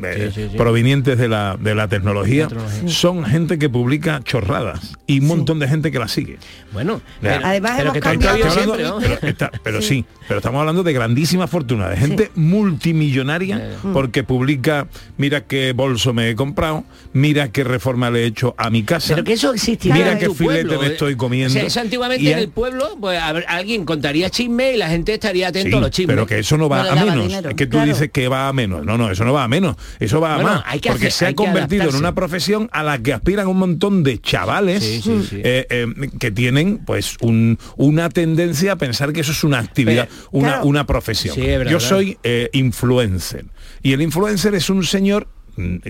[0.04, 0.56] eh, sí, sí.
[0.56, 2.48] provenientes de la, de la tecnología,
[2.86, 6.38] son gente que publica chorradas y un montón de gente que la sigue.
[6.72, 8.84] Bueno, pero- Además pero hemos cambiado habido siempre.
[9.00, 10.04] Pero, está- pero sí.
[10.28, 16.30] pero estamos hablando de grandísima fortuna, de gente multimillonaria porque publica, mira qué bolso me
[16.30, 19.14] he comprado, mira qué reforma le he hecho a mi casa.
[19.14, 20.80] Pero que eso existía Mira en qué tu filete pueblo.
[20.82, 21.48] me estoy comiendo.
[21.48, 24.74] O sea, eso antiguamente Y en hay- el pueblo, pues a ver, alguien contaría chisme
[24.74, 26.14] y la gente estaría atento Sí, a los chismes.
[26.14, 27.26] pero que eso no va le a menos.
[27.28, 27.48] dinero.
[27.50, 27.86] Es que tú Claro.
[27.92, 28.84] dices que va a menos.
[28.84, 29.76] No, no, eso no va a menos.
[30.00, 30.62] Eso va a más.
[30.66, 33.58] hay que porque hacer- se ha convertido en una profesión a la que aspiran un
[33.58, 35.40] montón de chavales Sí, sí, sí.
[35.44, 35.86] eh, eh,
[36.18, 40.48] que tienen pues un- una tendencia a pensar que eso es una actividad, Pero, una,
[40.48, 40.64] claro.
[40.66, 41.34] una profesión.
[41.34, 43.44] Sí, es verdad, Yo soy eh, influencer.
[43.82, 45.28] Y el influencer es un señor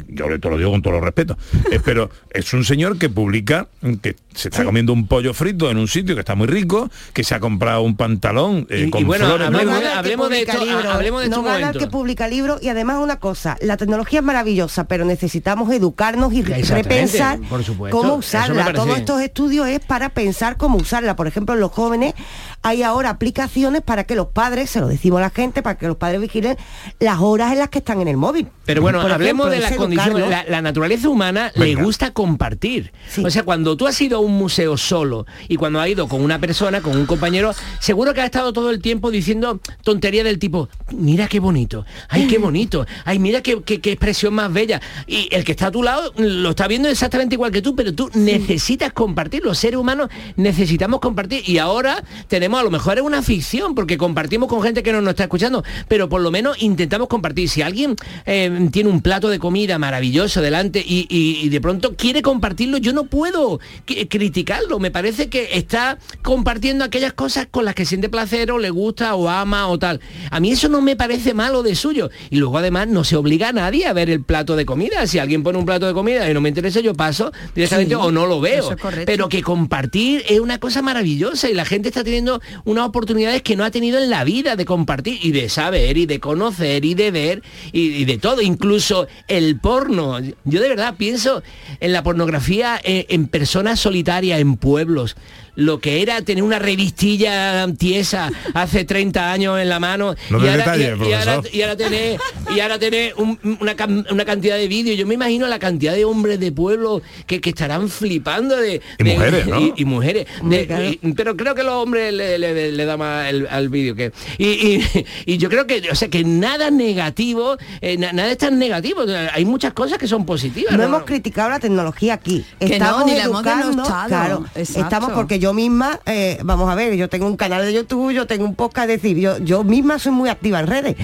[0.09, 1.37] yo te lo digo con todo los respeto,
[1.71, 5.71] eh, pero es un señor que publica mm, que se está comiendo un pollo frito
[5.71, 8.89] en un sitio que está muy rico, que se ha comprado un pantalón eh, Y-
[8.89, 9.47] y con bueno, flores.
[9.49, 9.81] hablemos ¿no?
[9.81, 12.63] de- hablemos de publica esto, libros, hablemos de esto no gana el que publica libros
[12.63, 17.97] y además una cosa, la tecnología es maravillosa, pero necesitamos educarnos y repensar por supuesto,
[17.97, 18.65] cómo usarla.
[18.65, 21.17] parece Todos estos estudios es para pensar cómo usarla.
[21.17, 22.15] Por ejemplo, en los jóvenes
[22.63, 25.87] hay ahora aplicaciones para que los padres, se lo decimos a la gente, para que
[25.89, 26.57] los padres vigilen
[27.01, 28.49] las horas en las que están en el móvil.
[28.65, 30.09] Pero bueno, Por hablemos ejemplo, de la es condición.
[30.09, 30.31] educarlos.
[30.31, 32.93] La, la naturaleza humana le gusta compartir.
[33.25, 36.23] O sea, cuando tú has ido a un museo solo y cuando has ido con
[36.23, 40.39] una persona, con un compañero, seguro que has estado todo el tiempo diciendo tontería del
[40.39, 44.81] tipo, mira qué bonito, ay qué bonito, ay mira qué, qué- qué expresión más bella.
[45.07, 47.95] Y el que está a tu lado lo está viendo exactamente igual que tú, pero
[47.95, 49.43] tú necesitas compartir.
[49.45, 51.43] Los seres humanos necesitamos compartir.
[51.49, 55.01] Y ahora tenemos, a lo mejor es una ficción, porque compartimos con gente que no
[55.01, 57.49] nos está escuchando, pero por lo menos intentamos compartir.
[57.49, 57.97] Si alguien
[58.27, 62.79] eh, tiene un plato de comida maravilloso delante y, y- y de pronto quiere compartirlo,
[62.79, 63.61] yo no puedo
[64.09, 64.79] criticarlo.
[64.79, 69.15] Me parece que está compartiendo aquellas cosas con las que siente placer o le gusta
[69.15, 70.01] o ama o tal.
[70.31, 72.11] A mí eso no me parece malo de suyo.
[72.31, 75.07] Y luego además no se obliga a nadie a ver el plato de comida.
[75.07, 78.01] Si alguien pone un plato de comida y no me interesa, yo paso directamente Sí,
[78.01, 78.73] o no lo veo.
[78.73, 78.77] es.
[79.07, 83.57] Pero que compartir es una cosa maravillosa y la gente está teniendo unas oportunidades que
[83.57, 86.95] no ha tenido en la vida de compartir y de saber y de conocer y
[86.95, 87.43] de ver
[87.73, 90.19] y, y de todo, incluso el porno.
[90.45, 91.43] Yo de verdad pienso
[91.81, 95.17] en la pornografía en, en personas solitarias, en pueblos.
[95.59, 100.49] Lo que era tener una revistilla tiesa hace 30 años en la mano No y,
[100.49, 101.55] ahora, detalles, y- y ahora- profesor.
[101.57, 102.21] y ahora tener
[102.57, 103.75] y ahora tener un- una,
[104.13, 107.51] una cantidad de vídeos yo me imagino la cantidad de hombres de pueblo que, que
[107.51, 109.61] estarán flipando de Y de- mujeres, ¿no?
[109.61, 113.29] y, y mujeres De- y- pero creo que los hombres le, le- le da más
[113.29, 117.57] el- al vídeo que y, y- y yo creo que o sea que nada negativo
[117.81, 119.03] eh, na- nada es tan negativo
[119.33, 120.85] hay muchas cosas que son positivas No ¿no?
[120.85, 122.45] hemos criticado la tecnología aquí.
[122.61, 126.75] Que no, Estamos ni la hemos educando, claro, estamos porque yo misma, eh, vamos a
[126.75, 129.65] ver, yo tengo un canal de YouTube, yo tengo un podcast, es decir, yo, yo
[129.65, 130.97] misma soy muy activa en redes.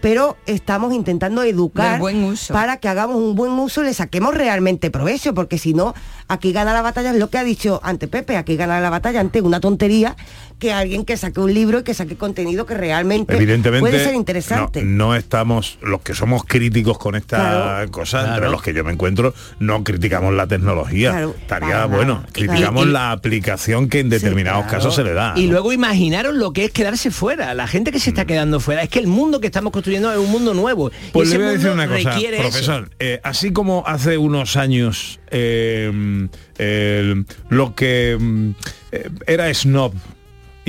[0.00, 2.54] Pero estamos intentando educar buen uso.
[2.54, 5.94] para que hagamos un buen uso y le saquemos realmente provecho, porque si no,
[6.26, 9.20] aquí gana la batalla, es lo que ha dicho antes Pepe, aquí gana la batalla
[9.20, 10.16] ante una tontería
[10.60, 14.14] que alguien que saque un libro y que saque contenido que realmente Evidentemente puede ser
[14.14, 14.82] interesante.
[14.84, 17.90] No, no estamos, los que somos críticos con esta Claro.
[17.90, 18.52] cosa, entre Claro.
[18.52, 21.10] los que yo me encuentro, no criticamos la tecnología.
[21.10, 24.76] Claro, Estaría para bueno, criticamos Y- la aplicación que en determinados Claro.
[24.76, 25.32] casos se le da.
[25.34, 25.52] Y ¿no?
[25.52, 28.82] luego imaginaros lo que es quedarse fuera, la gente que se está quedando fuera.
[28.82, 30.90] Es que el mundo que estamos construyendo es un mundo nuevo.
[31.12, 32.90] Pues le voy a decir una cosa, profesor.
[33.00, 38.50] eh, así como hace unos años eh, el- lo que mm,
[38.92, 39.92] eh, era snob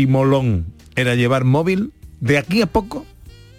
[0.02, 3.06] y molón era llevar móvil, de aquí a poco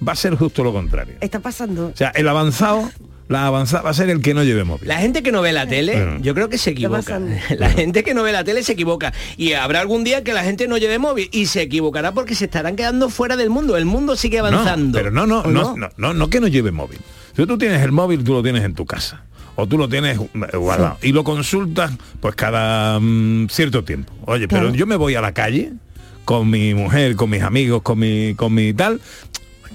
[0.06, 1.14] va a ser justo lo contrario.
[1.20, 1.88] Está pasando.
[1.88, 2.90] O sea, el avanzado
[3.28, 4.86] la avanzada va a ser el que no lleve móvil.
[4.86, 6.18] La gente que no ve la tele, Bueno.
[6.20, 7.18] yo creo que se equivoca.
[7.58, 9.14] La gente que no ve la tele se equivoca.
[9.38, 12.44] Y habrá algún día que la gente no lleve móvil y se equivocará porque se
[12.44, 13.76] estarán quedando fuera del mundo.
[13.76, 14.98] El mundo sigue avanzando.
[14.98, 16.98] No, pero no, no, ¿O no, no, no, no que no lleve móvil.
[17.34, 19.24] Si tú tienes el móvil, tú lo tienes en tu casa.
[19.54, 20.98] O tú lo tienes eh, guardado.
[21.02, 24.12] Y lo consultas pues cada mm, cierto tiempo.
[24.26, 25.72] Oye, pero yo me voy a la calle
[26.24, 29.00] con mi mujer, con mis amigos, con mi, con mi tal.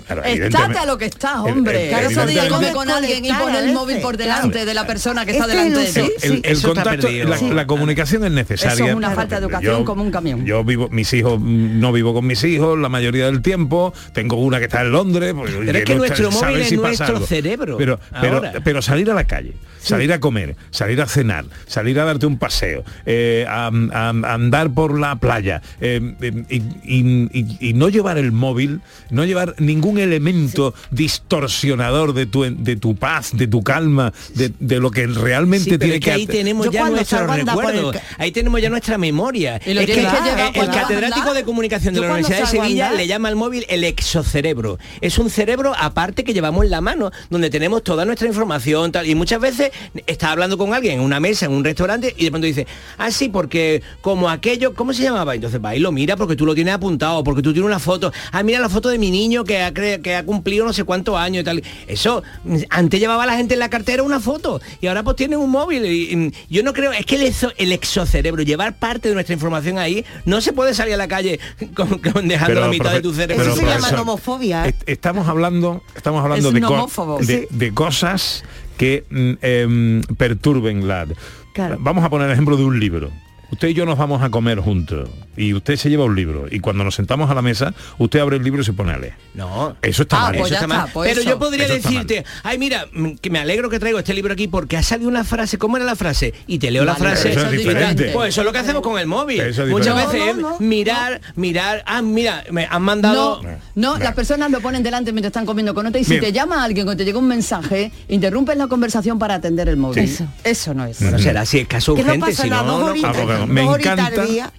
[0.07, 1.83] Claro, Estate a lo que estás, hombre.
[1.83, 4.87] el- Claro, eso de come con alguien y poner el móvil por delante de la
[4.87, 6.11] persona que está delante de ti.
[6.23, 8.73] el, el- el contacto, la, la comunicación es necesaria.
[8.73, 10.45] Eso es una falta de educación Yo- como un camión.
[10.45, 13.93] Yo vivo, mis hijos, no vivo con mis hijos la mayoría del tiempo.
[14.13, 15.33] Tengo una que está en Londres.
[15.35, 17.25] pues, Pero es que no nuestro sabe móvil es si nuestro algo.
[17.27, 21.99] cerebro, Pero, pero, pero salir a la calle, salir a comer, salir a cenar, salir
[21.99, 26.55] a darte un paseo, eh, a, a- a andar por la playa eh, eh, y,
[26.83, 32.75] y- y- y no llevar el móvil, no llevar ningún elemento distorsionador de tu, de
[32.75, 36.27] tu paz, de tu calma, de, de lo que realmente Sí, tiene es que ahí
[36.27, 39.57] tenemos ya nuestros recuerdos, ahí tenemos ya nuestra memoria.
[39.57, 43.35] Es que que el- catedrático de comunicación de la Universidad de Sevilla le llama al
[43.35, 44.77] móvil el exocerebro.
[45.01, 49.07] Es un cerebro aparte que llevamos en la mano, donde tenemos toda nuestra información tal,
[49.07, 49.71] y muchas veces
[50.05, 52.67] está hablando con alguien en una mesa, en un restaurante, y de pronto dice,
[52.97, 55.35] ah, sí, porque como aquello, ¿cómo se llamaba?
[55.35, 58.11] Entonces va y lo mira porque tú lo tienes apuntado, porque tú tienes una foto.
[58.31, 59.73] Ah, mira la foto de mi niño que ha,
[60.03, 61.63] que ha cumplido no sé cuántos años y tal.
[61.87, 62.23] Eso,
[62.69, 65.85] antes llevaba la gente en la cartera una foto y ahora pues tienen un móvil.
[65.85, 69.77] Y, yo no creo, es que el, exo- el exocerebro, llevar parte de nuestra información
[69.77, 71.39] ahí, no se puede salir a la calle
[71.75, 73.43] con, con dejando Pero, la mitad profe- de tu cerebro.
[73.45, 74.65] Eso se llama nomofobia.
[74.65, 74.69] ¿eh?
[74.69, 78.43] Est- Estamos hablando, estamos hablando Es de, co- de, cosas
[78.77, 81.07] que mm, em, perturben la.
[81.53, 81.77] Claro.
[81.79, 83.11] Vamos a poner el ejemplo de un libro.
[83.51, 86.59] Usted y yo nos vamos a comer juntos y usted se lleva un libro y
[86.59, 89.13] cuando nos sentamos a la mesa usted abre el libro y se pone a leer.
[89.35, 89.75] No.
[89.81, 90.31] Eso está Ah, mal.
[90.37, 90.89] pues Eso está está, mal.
[90.93, 91.29] pues Pero eso.
[91.29, 94.47] yo podría Eso decirte, ay mira, mm, que me alegro que traigo este libro aquí
[94.47, 96.33] porque ha salido una frase, ¿cómo era la frase?
[96.47, 97.31] Y te leo la frase.
[97.31, 98.09] eso es diferente.
[98.13, 99.39] Pues eso es lo que hacemos con el móvil.
[99.39, 103.41] Eso es Muchas veces No, no, es no, mirar, mirar, ah, mira, me han mandado.
[103.43, 106.23] No, no, las personas lo ponen delante mientras están comiendo con otra y si Bien.
[106.23, 110.07] te llama alguien o te llega un mensaje, interrumpes la conversación para atender el móvil.
[110.09, 110.25] Sí.
[110.43, 110.99] Eso no es.
[110.99, 114.05] No será así, es caso urgente, si no, no- me encanta,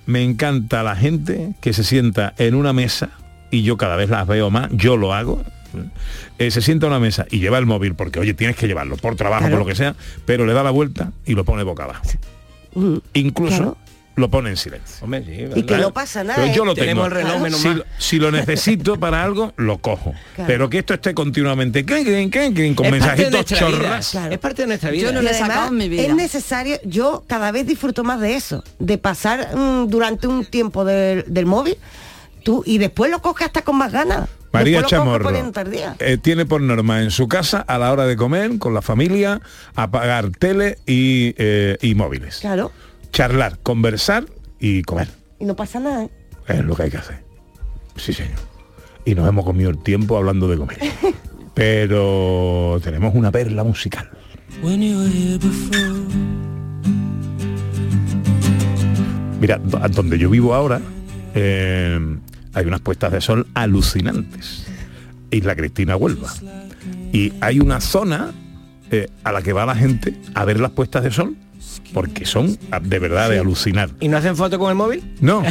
[0.06, 3.10] me encanta la gente que se sienta en una mesa
[3.50, 5.42] y yo cada vez las veo más, yo lo hago.
[6.38, 8.96] eh, se sienta a una mesa y lleva el móvil porque oye tienes que llevarlo
[8.96, 11.84] por trabajo por lo que sea pero le da la vuelta y lo pone boca
[11.84, 12.02] abajo
[12.74, 13.76] Mm, incluso Claro.
[14.18, 16.42] Lo pone en silencio Hombre, sí, Y que no pasa nada.
[16.42, 16.66] Pero yo ¿eh?
[16.66, 17.18] lo Tenemos tengo.
[17.18, 17.86] el reloj, menos si, mal.
[17.98, 20.14] si lo necesito para algo, lo cojo.
[20.34, 20.48] Claro.
[20.48, 24.10] Pero que esto esté continuamente clink, clink, clink, con Es de mensajitos chorras.
[24.10, 24.32] Claro.
[24.32, 25.02] Es parte de nuestra vida.
[25.02, 26.02] Yo no lo he además, sacado en mi vida.
[26.02, 30.84] Es necesario, yo cada vez disfruto más de eso, de pasar mm, durante un tiempo
[30.84, 31.76] del, del móvil,
[32.42, 34.28] tú y después lo coges hasta con más ganas.
[34.52, 35.30] María Chamorro
[35.98, 39.40] eh, tiene por norma en su casa a la hora de comer con la familia
[39.74, 42.38] apagar tele y, eh, y móviles.
[42.38, 42.72] Claro.
[43.12, 44.26] Charlar, conversar
[44.60, 45.08] y comer.
[45.40, 46.04] Y no pasa nada.
[46.04, 46.10] ¿eh?
[46.48, 47.22] Es lo que hay que hacer.
[47.96, 48.38] Sí, señor.
[49.04, 50.78] Y nos hemos comido el tiempo hablando de comer.
[51.54, 54.08] Pero tenemos una perla musical.
[54.62, 55.94] When you were here before.
[59.40, 60.80] Mira, do- donde yo vivo ahora
[61.34, 61.98] eh,
[62.54, 64.66] hay unas puestas de sol alucinantes.
[65.30, 66.32] Isla Cristina Huelva.
[67.12, 68.32] Y hay una zona
[68.90, 71.36] eh, a la que va la gente a ver las puestas de sol
[71.92, 73.90] porque son ah, de verdad de alucinar.
[74.00, 75.02] ¿Y no hacen foto con el móvil?
[75.20, 75.42] No,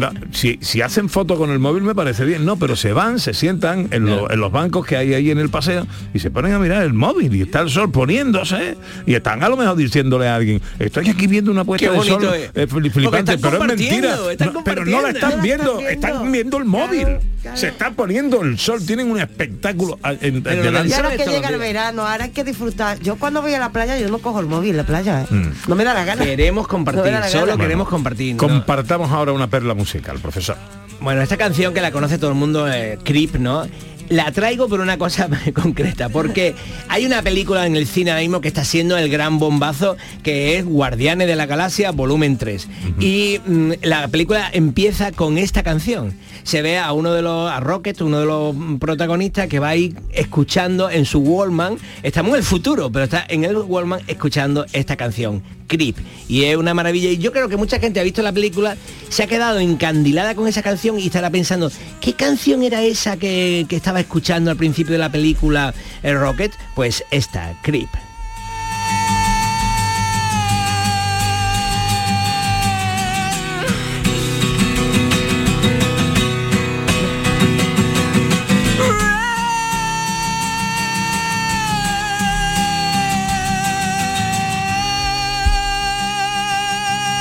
[0.00, 3.18] no, si, si hacen foto con el móvil me parece bien, no, pero se van,
[3.18, 6.30] se sientan en, lo- en los bancos que hay ahí en el paseo y se
[6.30, 9.76] ponen a mirar el móvil y está el sol poniéndose y están a lo mejor
[9.76, 12.50] diciéndole a alguien, estoy aquí viendo una puesta Qué de bonito sol es.
[12.54, 14.16] eh, Porque flipante, pero es mentira.
[14.52, 15.80] No, pero no la están No la viendo, están viendo.
[15.80, 17.06] están viendo el móvil.
[17.54, 20.88] Se está poniendo el sol, tienen un espectáculo en, Pero delante.
[20.88, 22.98] Y ahora Eso que llega el verano, ahora hay que disfrutar.
[23.00, 25.22] Yo cuando voy a la playa, yo no cojo el móvil en la playa.
[25.22, 25.26] ¿eh?
[25.28, 25.48] Mm.
[25.66, 26.24] No me da la gana.
[26.24, 28.34] Queremos compartir, No solo queremos compartir.
[28.34, 28.38] ¿no?
[28.38, 30.56] Compartamos ahora una perla musical, profesor.
[31.00, 33.64] Bueno, esta canción que la conoce todo el mundo, eh, Creep, ¿no?
[34.08, 36.54] La traigo por una cosa concreta, porque
[36.88, 40.58] hay una película en el cine ahora mismo que está siendo el gran bombazo, que
[40.58, 42.68] es Guardianes de la Galaxia, volumen 3.
[43.00, 46.14] Y mm, la película empieza con esta canción.
[46.42, 49.94] Se ve a uno de los, a Rocket, uno de los protagonistas, que va ahí
[50.10, 54.96] escuchando en su Wallman, estamos en el futuro, pero está en el Wallman escuchando esta
[54.96, 55.96] canción, Creep.
[56.28, 57.10] Y es una maravilla.
[57.10, 58.76] Y yo creo que mucha gente ha visto la película,
[59.08, 63.66] se ha quedado encandilada con esa canción y estará pensando, ¿qué canción era esa que,
[63.68, 66.52] que estaba escuchando al principio de la película el Rocket?
[66.74, 67.88] Pues esta, Creep.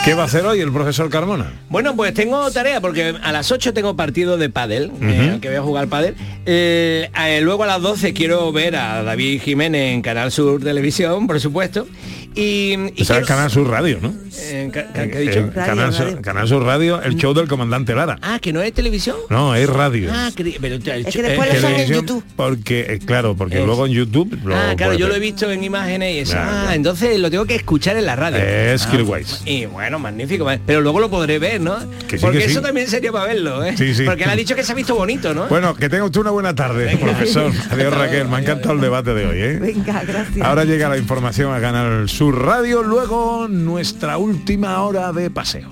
[0.04, 1.54] ¿Qué va a hacer hoy el profesor Carmona?
[1.70, 5.56] Bueno, pues tengo tarea porque a las 8 tengo partido de pádel, eh, que voy
[5.56, 6.16] a jugar pádel.
[6.45, 11.26] Eh, eh, luego a las 12 quiero ver a David Jiménez en Canal Sur Televisión,
[11.26, 11.88] por supuesto.
[12.36, 14.13] Y, y Ese es quiero- Canal Sur Radio, ¿no?
[14.39, 15.39] eh, ca- ca- ¿qué he dicho?
[15.39, 18.17] El Canal, Sur, Canal Sur Radio, el show del comandante Lara.
[18.21, 19.15] Ah, que no es televisión.
[19.29, 20.09] No, es radio.
[20.13, 22.23] Ah, pero el- Es que después eh, lo en YouTube.
[22.36, 24.38] Porque, eh, claro, porque Es- luego en YouTube...
[24.43, 26.34] lo Ah, claro, yo lo he visto en imágenes y eso.
[26.34, 26.75] Claro, ah, claro.
[26.75, 28.38] entonces lo tengo que escuchar en la radio.
[28.38, 29.41] Es Ah, Skillwise.
[29.45, 30.47] Y bueno, magnífico.
[30.65, 31.77] Pero luego lo podré ver, ¿no?
[32.07, 32.51] Que sí, Porque que sí.
[32.51, 33.75] eso también sería para verlo, ¿eh?
[33.77, 34.03] Sí, sí.
[34.05, 35.47] Porque él ha dicho que se ha visto bonito, ¿no?
[35.47, 37.51] Bueno, que tenga usted una buena tarde, profesor.
[37.71, 39.59] Adiós Raquel, me ha encantado el debate de hoy, ¿eh?
[39.61, 40.45] Venga, gracias.
[40.45, 45.67] Ahora llega la información a Canal Sur Radio, luego nuestra última hora de paseo.